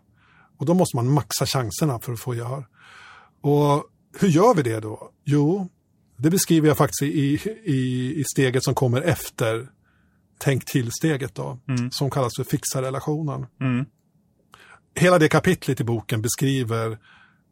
[0.59, 2.67] Och då måste man maxa chanserna för att få gehör.
[3.43, 3.85] Och
[4.19, 5.11] hur gör vi det då?
[5.25, 5.69] Jo,
[6.17, 9.69] det beskriver jag faktiskt i, i, i steget som kommer efter
[10.39, 11.59] tänk till-steget då,
[11.91, 13.47] som kallas för fixa relationen.
[13.61, 13.85] Mm.
[14.95, 16.99] Hela det kapitlet i boken beskriver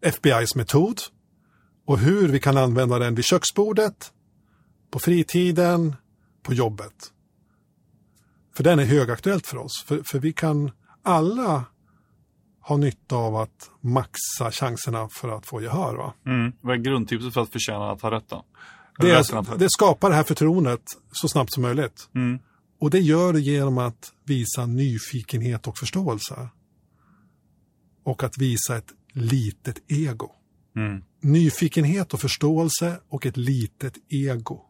[0.02, 1.00] FBI's metod
[1.86, 4.12] och hur vi kan använda den vid köksbordet,
[4.90, 5.96] på fritiden,
[6.42, 7.12] på jobbet.
[8.56, 9.84] För den är högaktuellt för oss.
[9.86, 10.70] För, för vi kan
[11.02, 11.64] alla
[12.60, 15.96] ha nytta av att maxa chanserna för att få gehör.
[15.96, 16.14] Va?
[16.26, 16.52] Mm.
[16.60, 18.44] Vad är grundtipset för att förtjäna att ha rätt då?
[18.98, 19.58] Det, är, rätt.
[19.58, 20.82] det skapar det här förtroendet
[21.12, 22.08] så snabbt som möjligt.
[22.14, 22.38] Mm.
[22.80, 26.48] Och det gör det genom att visa nyfikenhet och förståelse.
[28.04, 30.30] Och att visa ett litet ego.
[30.76, 31.02] Mm.
[31.20, 34.60] Nyfikenhet och förståelse och ett litet ego.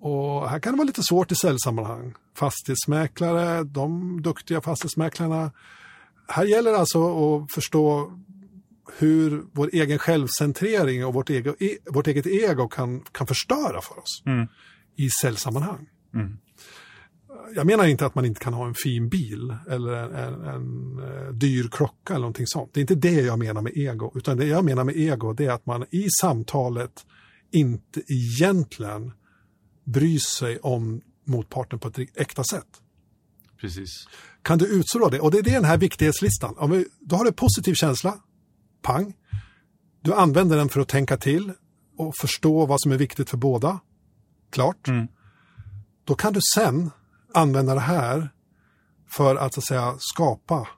[0.00, 2.14] Och här kan det vara lite svårt i säljsammanhang.
[2.34, 5.52] Fastighetsmäklare, de duktiga fastighetsmäklarna.
[6.28, 8.12] Här gäller det alltså att förstå
[8.98, 13.98] hur vår egen självcentrering och vårt, ego, e, vårt eget ego kan, kan förstöra för
[13.98, 14.46] oss Mm.
[14.96, 15.88] i säljsammanhang.
[16.14, 16.38] Mm.
[17.54, 20.98] Jag menar inte att man inte kan ha en fin bil eller en, en, en
[20.98, 22.70] eh, dyr klocka eller någonting sånt.
[22.74, 25.44] Det är inte det jag menar med ego, utan det jag menar med ego det
[25.44, 27.06] är att man i samtalet
[27.50, 29.12] inte egentligen
[29.84, 32.66] bryr sig om motparten på ett äkta sätt.
[33.60, 33.90] Precis.
[34.42, 35.20] Kan du utstråla det?
[35.20, 36.54] Och det är den här viktighetslistan.
[36.58, 38.18] Om vi, då har du positiv känsla,
[38.82, 39.14] pang.
[40.00, 41.52] Du använder den för att tänka till
[41.96, 43.80] och förstå vad som är viktigt för båda.
[44.50, 44.88] Klart.
[44.88, 45.08] Mm.
[46.04, 46.90] Då kan du sen
[47.34, 48.30] använda det här
[49.08, 50.68] för att, så att säga, skapa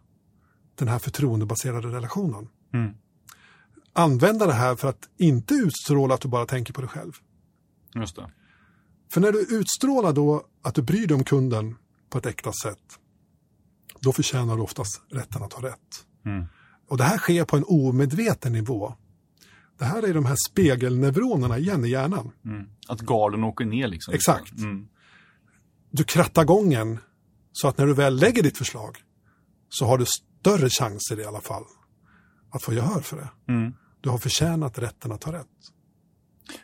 [0.75, 2.49] den här förtroendebaserade relationen.
[2.75, 2.95] Mm.
[3.93, 7.13] Använda det här för att inte utstråla att du bara tänker på dig själv.
[7.95, 8.31] Just det.
[9.13, 11.77] För när du utstrålar då att du bryr dig om kunden
[12.11, 12.99] på ett äkta sätt,
[14.01, 16.07] då förtjänar du oftast rätten att ha rätt.
[16.27, 16.47] Mm.
[16.89, 18.95] Och det här sker på en omedveten nivå.
[19.79, 22.31] Det här är de här spegelneuronerna igen i hjärnan.
[22.45, 22.67] Mm.
[22.89, 24.15] Att garden åker ner liksom.
[24.15, 24.59] Exakt.
[24.59, 24.89] Mm.
[25.91, 26.99] Du krattar gången
[27.53, 28.97] så att när du väl lägger ditt förslag
[29.69, 31.65] så har du större chanser i alla fall
[32.51, 33.53] att få gehör för det.
[33.53, 33.75] Mm.
[34.01, 35.47] Du har förtjänat rätten att ha rätt.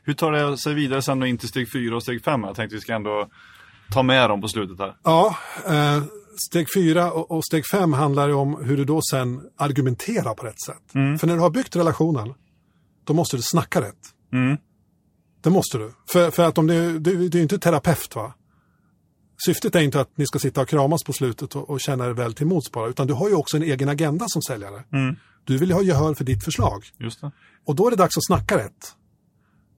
[0.03, 2.41] Hur tar det sig vidare sen då in till steg fyra och steg fem?
[2.43, 3.29] Jag tänkte vi ska ändå
[3.95, 4.97] ta med dem på slutet här.
[5.05, 5.37] Ja,
[5.67, 6.03] eh,
[6.51, 10.47] steg fyra och, och steg fem handlar ju om hur du då sen argumenterar på
[10.47, 10.83] rätt sätt.
[10.93, 12.35] För när du har byggt relationen,
[13.05, 14.15] då måste du snacka rätt.
[14.33, 14.57] Mm.
[15.43, 15.93] Det måste du.
[16.09, 18.35] För, för att om du, du, du är inte terapeut va?
[19.47, 22.11] Syftet är inte att ni ska sitta och kramas på slutet och, och känna er
[22.11, 24.85] väl till mots bara, utan du har ju också en egen agenda som säljare.
[24.93, 25.17] Mm.
[25.45, 26.85] Du vill ju ha gehör för ditt förslag.
[26.99, 27.31] Just det.
[27.65, 28.95] Och då är det dags att snacka rätt.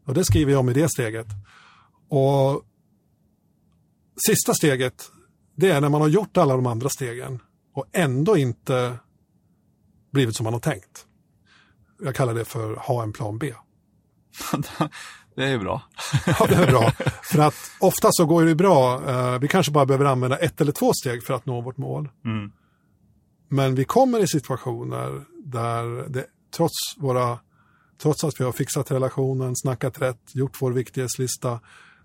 [0.07, 1.27] Och det skriver jag om i det steget.
[2.09, 2.62] Och
[4.27, 5.11] sista steget,
[5.57, 7.43] det är när man har gjort alla de andra stegen
[7.75, 8.99] och ändå inte
[10.12, 11.07] blivit som man har tänkt.
[12.03, 13.55] Jag kallar det för ha en plan B.
[15.37, 15.83] det är bra.
[16.27, 16.91] Ja, det är bra.
[17.23, 19.11] för att ofta så går det bra.
[19.11, 22.09] Eh, vi kanske bara behöver använda ett eller två steg för att nå vårt mål.
[22.25, 22.53] Mm.
[23.49, 27.39] Men vi kommer i situationer där det trots våra
[28.03, 31.61] Trots att vi har fixat relationen, snackat rätt, gjort vår viktighetslista,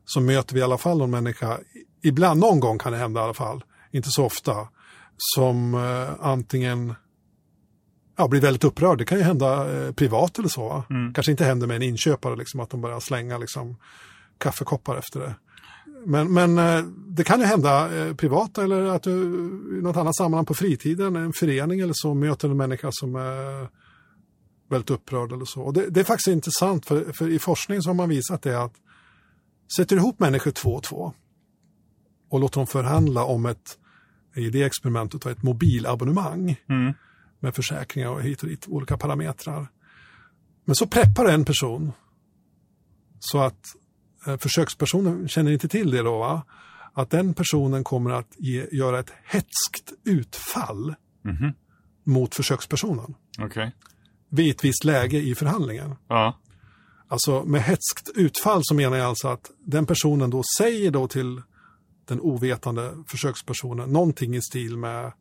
[0.06, 1.60] så möter vi i alla fall någon människa,
[2.02, 4.68] ibland, någon gång kan det hända i alla fall, inte så ofta,
[5.18, 6.94] som eh, antingen
[8.18, 8.98] ja, blir väldigt upprörd.
[8.98, 10.84] Det kan ju hända eh, privat eller så.
[10.90, 11.14] Mm.
[11.14, 13.78] Kanske inte händer med en inköpare, liksom, att de börjar slänga liksom,
[14.38, 15.36] kaffekoppar efter det.
[16.06, 19.12] Men, men eh, det kan ju hända eh, privat eller att du
[19.80, 23.70] i något annat sammanhang på fritiden, en förening eller så, möter en människa som är
[24.70, 25.62] väldigt upprörd eller så.
[25.62, 28.64] Och det, det är faktiskt intressant, för, för i forskning så har man visat det
[28.64, 28.74] att
[29.78, 31.14] sätter du ihop människor två och två
[32.32, 33.78] och låter dem förhandla om ett,
[34.36, 36.94] i det experimentet, ett mobilabonnemang Mm.
[37.40, 39.68] med försäkringar och hit och dit, olika parametrar.
[40.66, 41.92] Men så preppar en person
[43.20, 43.66] så att
[44.28, 46.42] eh, försökspersonen känner inte till det då, va?
[46.94, 51.54] att den personen kommer att ge, göra ett hetskt utfall Mhm.
[52.04, 53.76] mot försökspersonen Okej.
[54.30, 55.96] vid ett visst läge i förhandlingen.
[56.08, 56.38] Ja.
[57.08, 61.42] Alltså med hetskt utfall så menar jag alltså att den personen då säger då till
[62.12, 65.12] den ovetande försökspersonen någonting i stil med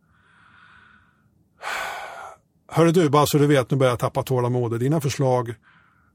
[2.69, 4.81] Hörru du, bara så du vet, nu börjar jag tappa tålamodet.
[4.81, 5.55] Dina förslag,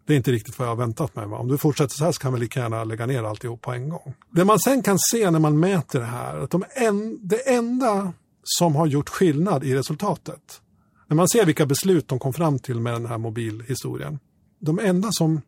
[0.06, 1.28] det är inte riktigt vad jag har väntat mig.
[1.28, 1.38] Va?
[1.38, 3.90] Om du fortsätter så här så kan vi lika gärna lägga ner alltihop på en
[3.90, 4.14] gång.
[4.32, 8.14] Det man sen kan se när man mäter det här, att de en, det enda
[8.44, 10.62] som har gjort skillnad i resultatet,
[11.08, 14.20] när man ser vilka beslut de kom fram till med den här mobilhistorien,
[14.60, 15.42] de enda som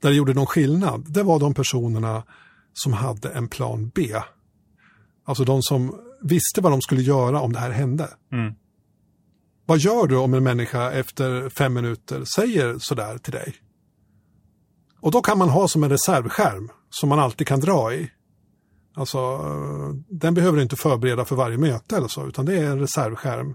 [0.00, 2.22] där det gjorde någon skillnad, det var de personerna
[2.72, 4.14] som hade en plan B.
[5.28, 8.08] Alltså de som visste vad de skulle göra om det här hände.
[8.32, 8.54] Mm.
[9.66, 13.54] Vad gör du om en människa efter fem minuter säger sådär till dig?
[15.00, 18.10] Och då kan man ha som en reservskärm som man alltid kan dra i.
[18.94, 19.38] Alltså,
[20.08, 23.54] den behöver du inte förbereda för varje möte eller så, utan det är en reservskärm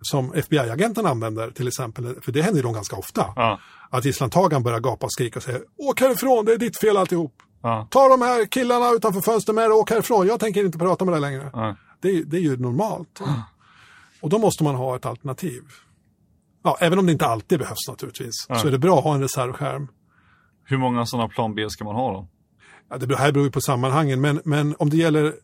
[0.00, 3.26] som FBI-agenten använder till exempel, för det händer ju dem ganska ofta.
[3.36, 3.60] Ja.
[3.90, 7.34] Att gisslantagaren börjar gapa och skrika och säga åk härifrån, det är ditt fel alltihop.
[7.62, 7.86] Ja.
[7.90, 11.04] Ta de här killarna utanför fönstret med dig och åk härifrån, jag tänker inte prata
[11.04, 11.50] med dig längre.
[11.52, 11.76] Ja.
[12.00, 13.20] Det, är- det är ju normalt.
[14.20, 15.62] Och då måste man ha ett alternativ.
[16.64, 19.20] Ja, även om det inte alltid behövs naturligtvis, så är det bra att ha en
[19.20, 19.88] reservskärm.
[20.64, 22.28] Hur många sådana plan B ska man ha då?
[22.90, 25.34] Ja, det här beror ju på sammanhangen, men, men om, det gäller,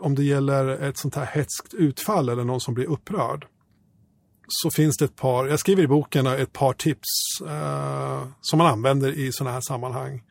[0.00, 3.46] om det gäller ett sånt här hetskt utfall eller någon som blir upprörd,
[4.48, 7.08] så finns det ett par, jag skriver i boken ett par tips
[7.48, 10.22] eh, som man använder i sådana här sammanhang.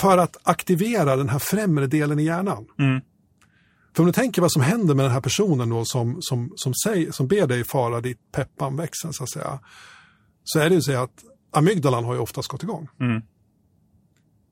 [0.00, 2.66] För att aktivera den här främre delen i hjärnan.
[2.78, 3.00] Mm.
[3.96, 6.74] För om du tänker vad som händer med den här personen då som, som, som,
[6.84, 9.60] säger, som ber dig fara dit peppan växer så att säga.
[10.44, 12.88] Så är det ju så att amygdalan har ju oftast gått igång.
[13.00, 13.22] Mm.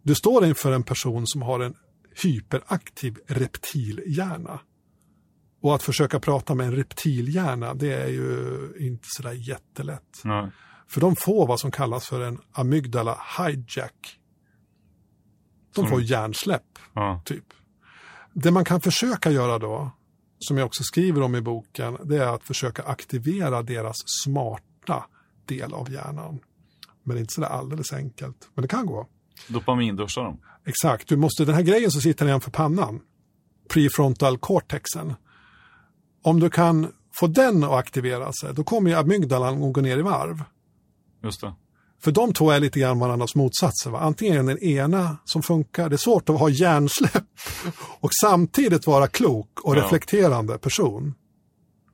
[0.03, 1.75] Du står inför en person som har en
[2.23, 4.61] hyperaktiv reptilhjärna.
[5.63, 10.21] Och att försöka prata med en reptilhjärna, det är ju inte sådär jättelätt.
[10.25, 10.51] Nej.
[10.89, 14.19] För de får vad som kallas för en amygdala hijack.
[15.75, 17.23] De får hjärnsläpp, Ja.
[17.25, 17.45] typ.
[18.33, 19.91] Det man kan försöka göra då,
[20.39, 25.05] som jag också skriver om i boken, det är att försöka aktivera deras smarta
[25.47, 26.39] del av hjärnan.
[27.03, 28.49] Men det är inte sådär alldeles enkelt.
[28.55, 29.07] Men det kan gå.
[29.49, 30.39] Dopaminduschar de.
[30.65, 33.01] Exakt, du måste, den här grejen som sitter nedanför pannan,
[33.69, 35.15] prefrontal cortexen,
[36.23, 39.99] om du kan få den att aktivera sig, då kommer ju amygdalan att gå ner
[39.99, 40.45] i varv.
[41.23, 41.55] Just det.
[42.05, 43.91] För de två är lite grann varandras motsatser.
[43.91, 44.01] Va?
[44.01, 47.25] Antingen är det den ena som funkar, det är svårt att ha hjärnsläpp
[48.01, 49.83] och samtidigt vara klok och Ja.
[49.85, 51.15] reflekterande person.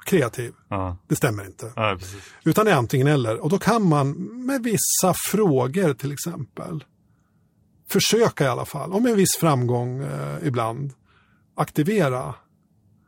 [0.07, 0.97] Kreativ, Ja.
[1.09, 1.73] det stämmer inte.
[1.77, 1.99] Ja.
[2.45, 3.37] Utan det är antingen eller.
[3.41, 4.11] Och då kan man
[4.47, 6.85] med vissa frågor till exempel
[7.91, 10.93] försöka i alla fall, och med viss framgång eh, ibland,
[11.57, 12.35] aktivera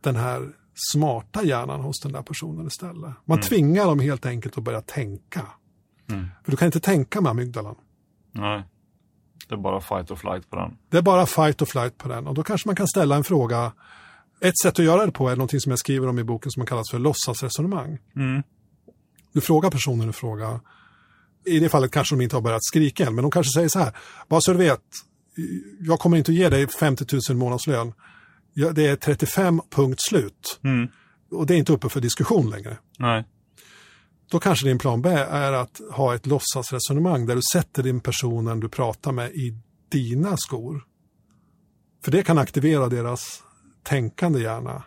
[0.01, 0.48] den här
[0.93, 3.10] smarta hjärnan hos den där personen istället.
[3.24, 5.43] Man tvingar dem helt enkelt att börja tänka.
[6.10, 6.26] Mm.
[6.44, 7.74] För du kan inte tänka med amygdalan.
[8.32, 8.64] Nej.
[9.48, 10.76] Det är bara fight or flight på den.
[10.90, 12.26] Det är bara fight or flight på den.
[12.26, 13.72] Och då kanske man kan ställa en fråga.
[14.40, 16.66] Ett sätt att göra det på är någonting som jag skriver om i boken som
[16.66, 17.98] kallas för låtsasresonemang.
[18.16, 18.42] Mm.
[19.32, 20.60] Du frågar personen en fråga.
[21.46, 23.78] I det fallet kanske de inte har börjat skrika än, men de kanske säger så
[23.78, 23.96] här.
[24.28, 24.82] Bara så du vet,
[25.80, 27.92] jag kommer inte att ge dig 50 000 månadslön.
[28.74, 30.60] Det är 35 punkt slut.
[30.64, 30.88] Mm.
[31.30, 32.78] Och det är inte uppe för diskussion längre.
[32.98, 33.24] Nej.
[34.31, 38.61] Då kanske din plan B är att ha ett låtsasresonemang där du sätter din personen
[38.61, 39.55] du pratar med i
[39.89, 40.85] dina skor.
[42.05, 43.43] För det kan aktivera deras
[43.82, 44.82] tänkande hjärna.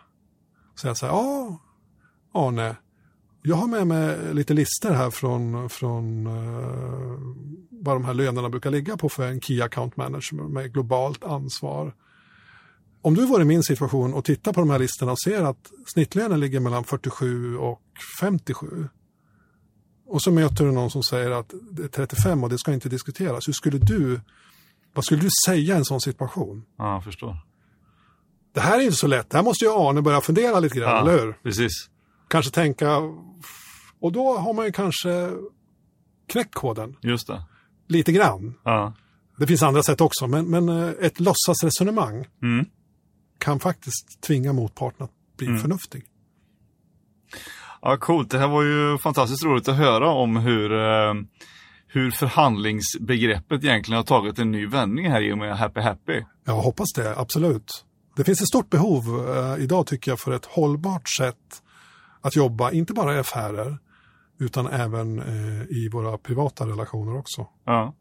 [0.80, 1.58] Säga så här, ja,
[2.32, 2.76] Arne,
[3.42, 7.18] jag har med mig lite listor här från, från uh,
[7.70, 11.94] vad de här lönerna brukar ligga på för en Key Account Manager med globalt ansvar.
[13.02, 15.70] Om du var i min situation och tittar på de här listorna och ser att
[15.86, 17.82] snittlönen ligger mellan 47 och
[18.20, 18.88] 57
[20.06, 22.88] och så möter du någon som säger att det är 35 och det ska inte
[22.88, 23.48] diskuteras.
[23.48, 24.20] Hur skulle du
[24.94, 26.64] Vad skulle du säga i en sån situation?
[26.78, 27.36] Ja, jag förstår.
[28.52, 29.30] Det här är inte så lätt.
[29.30, 31.32] Det här måste ju Arne börja fundera lite grann, Ja, eller hur?
[31.42, 31.72] Precis.
[32.28, 32.96] Kanske tänka...
[34.00, 35.30] Och då har man ju kanske
[36.26, 37.42] knäckt koden Just det.
[37.88, 38.54] lite grann.
[38.64, 38.92] Ja.
[39.38, 42.66] Det finns andra sätt också, men, men eh, ett låtsasresonemang Mm.
[43.38, 45.60] kan faktiskt tvinga motparten att bli Mm.
[45.60, 46.04] förnuftig.
[47.86, 48.30] Ja, coolt.
[48.30, 51.14] Det här var ju fantastiskt roligt att höra om hur, eh,
[51.86, 56.22] hur förhandlingsbegreppet egentligen har tagit en ny vändning här i och med Happy Happy.
[56.44, 57.84] Jag hoppas det, absolut.
[58.16, 59.02] Det finns ett stort behov
[59.36, 61.62] eh, idag tycker jag för ett hållbart sätt
[62.20, 63.78] att jobba, inte bara i affärer,
[64.40, 67.46] utan även eh, i våra privata relationer också.
[67.66, 67.94] Ja.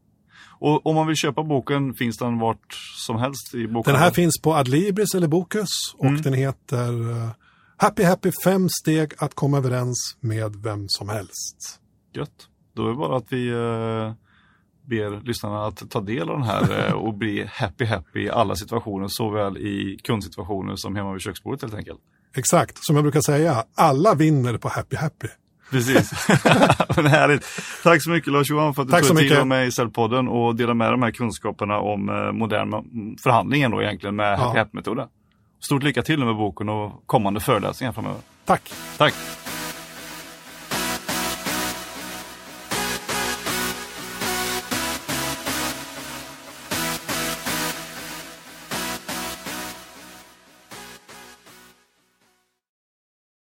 [0.60, 2.74] Och om man vill köpa boken finns den vart
[3.08, 4.04] som helst i Den bokhandeln?
[4.04, 6.22] här finns på Adlibris eller Bokus och Mm.
[6.22, 7.30] den heter eh,
[7.78, 11.80] Happy Happy fem steg att komma överens med vem som helst.
[12.14, 12.48] Gött.
[12.76, 14.14] Då är det bara att vi eh,
[14.86, 18.56] ber lyssnarna att ta del av den här eh, och bli happy happy i alla
[18.56, 22.00] situationer, såväl i kundsituationer som hemma vid köksbordet helt enkelt.
[22.36, 25.28] Exakt, som jag brukar säga, alla vinner på Happy Happy.
[25.72, 26.28] Precis.
[26.96, 27.46] Men härligt.
[27.84, 30.28] Tack så mycket Lars-Johan för att du Tack tog dig tid att med i Cellpodden
[30.28, 32.72] och dela med de här kunskaperna om eh, modern
[33.24, 34.64] förhandlingen då egentligen med Happy Ja.
[34.64, 35.08] Happy-metoden.
[35.64, 38.22] Stort lycka till med boken och kommande föreläsningar framöver.
[38.46, 38.74] Tack!
[38.98, 39.14] Tack!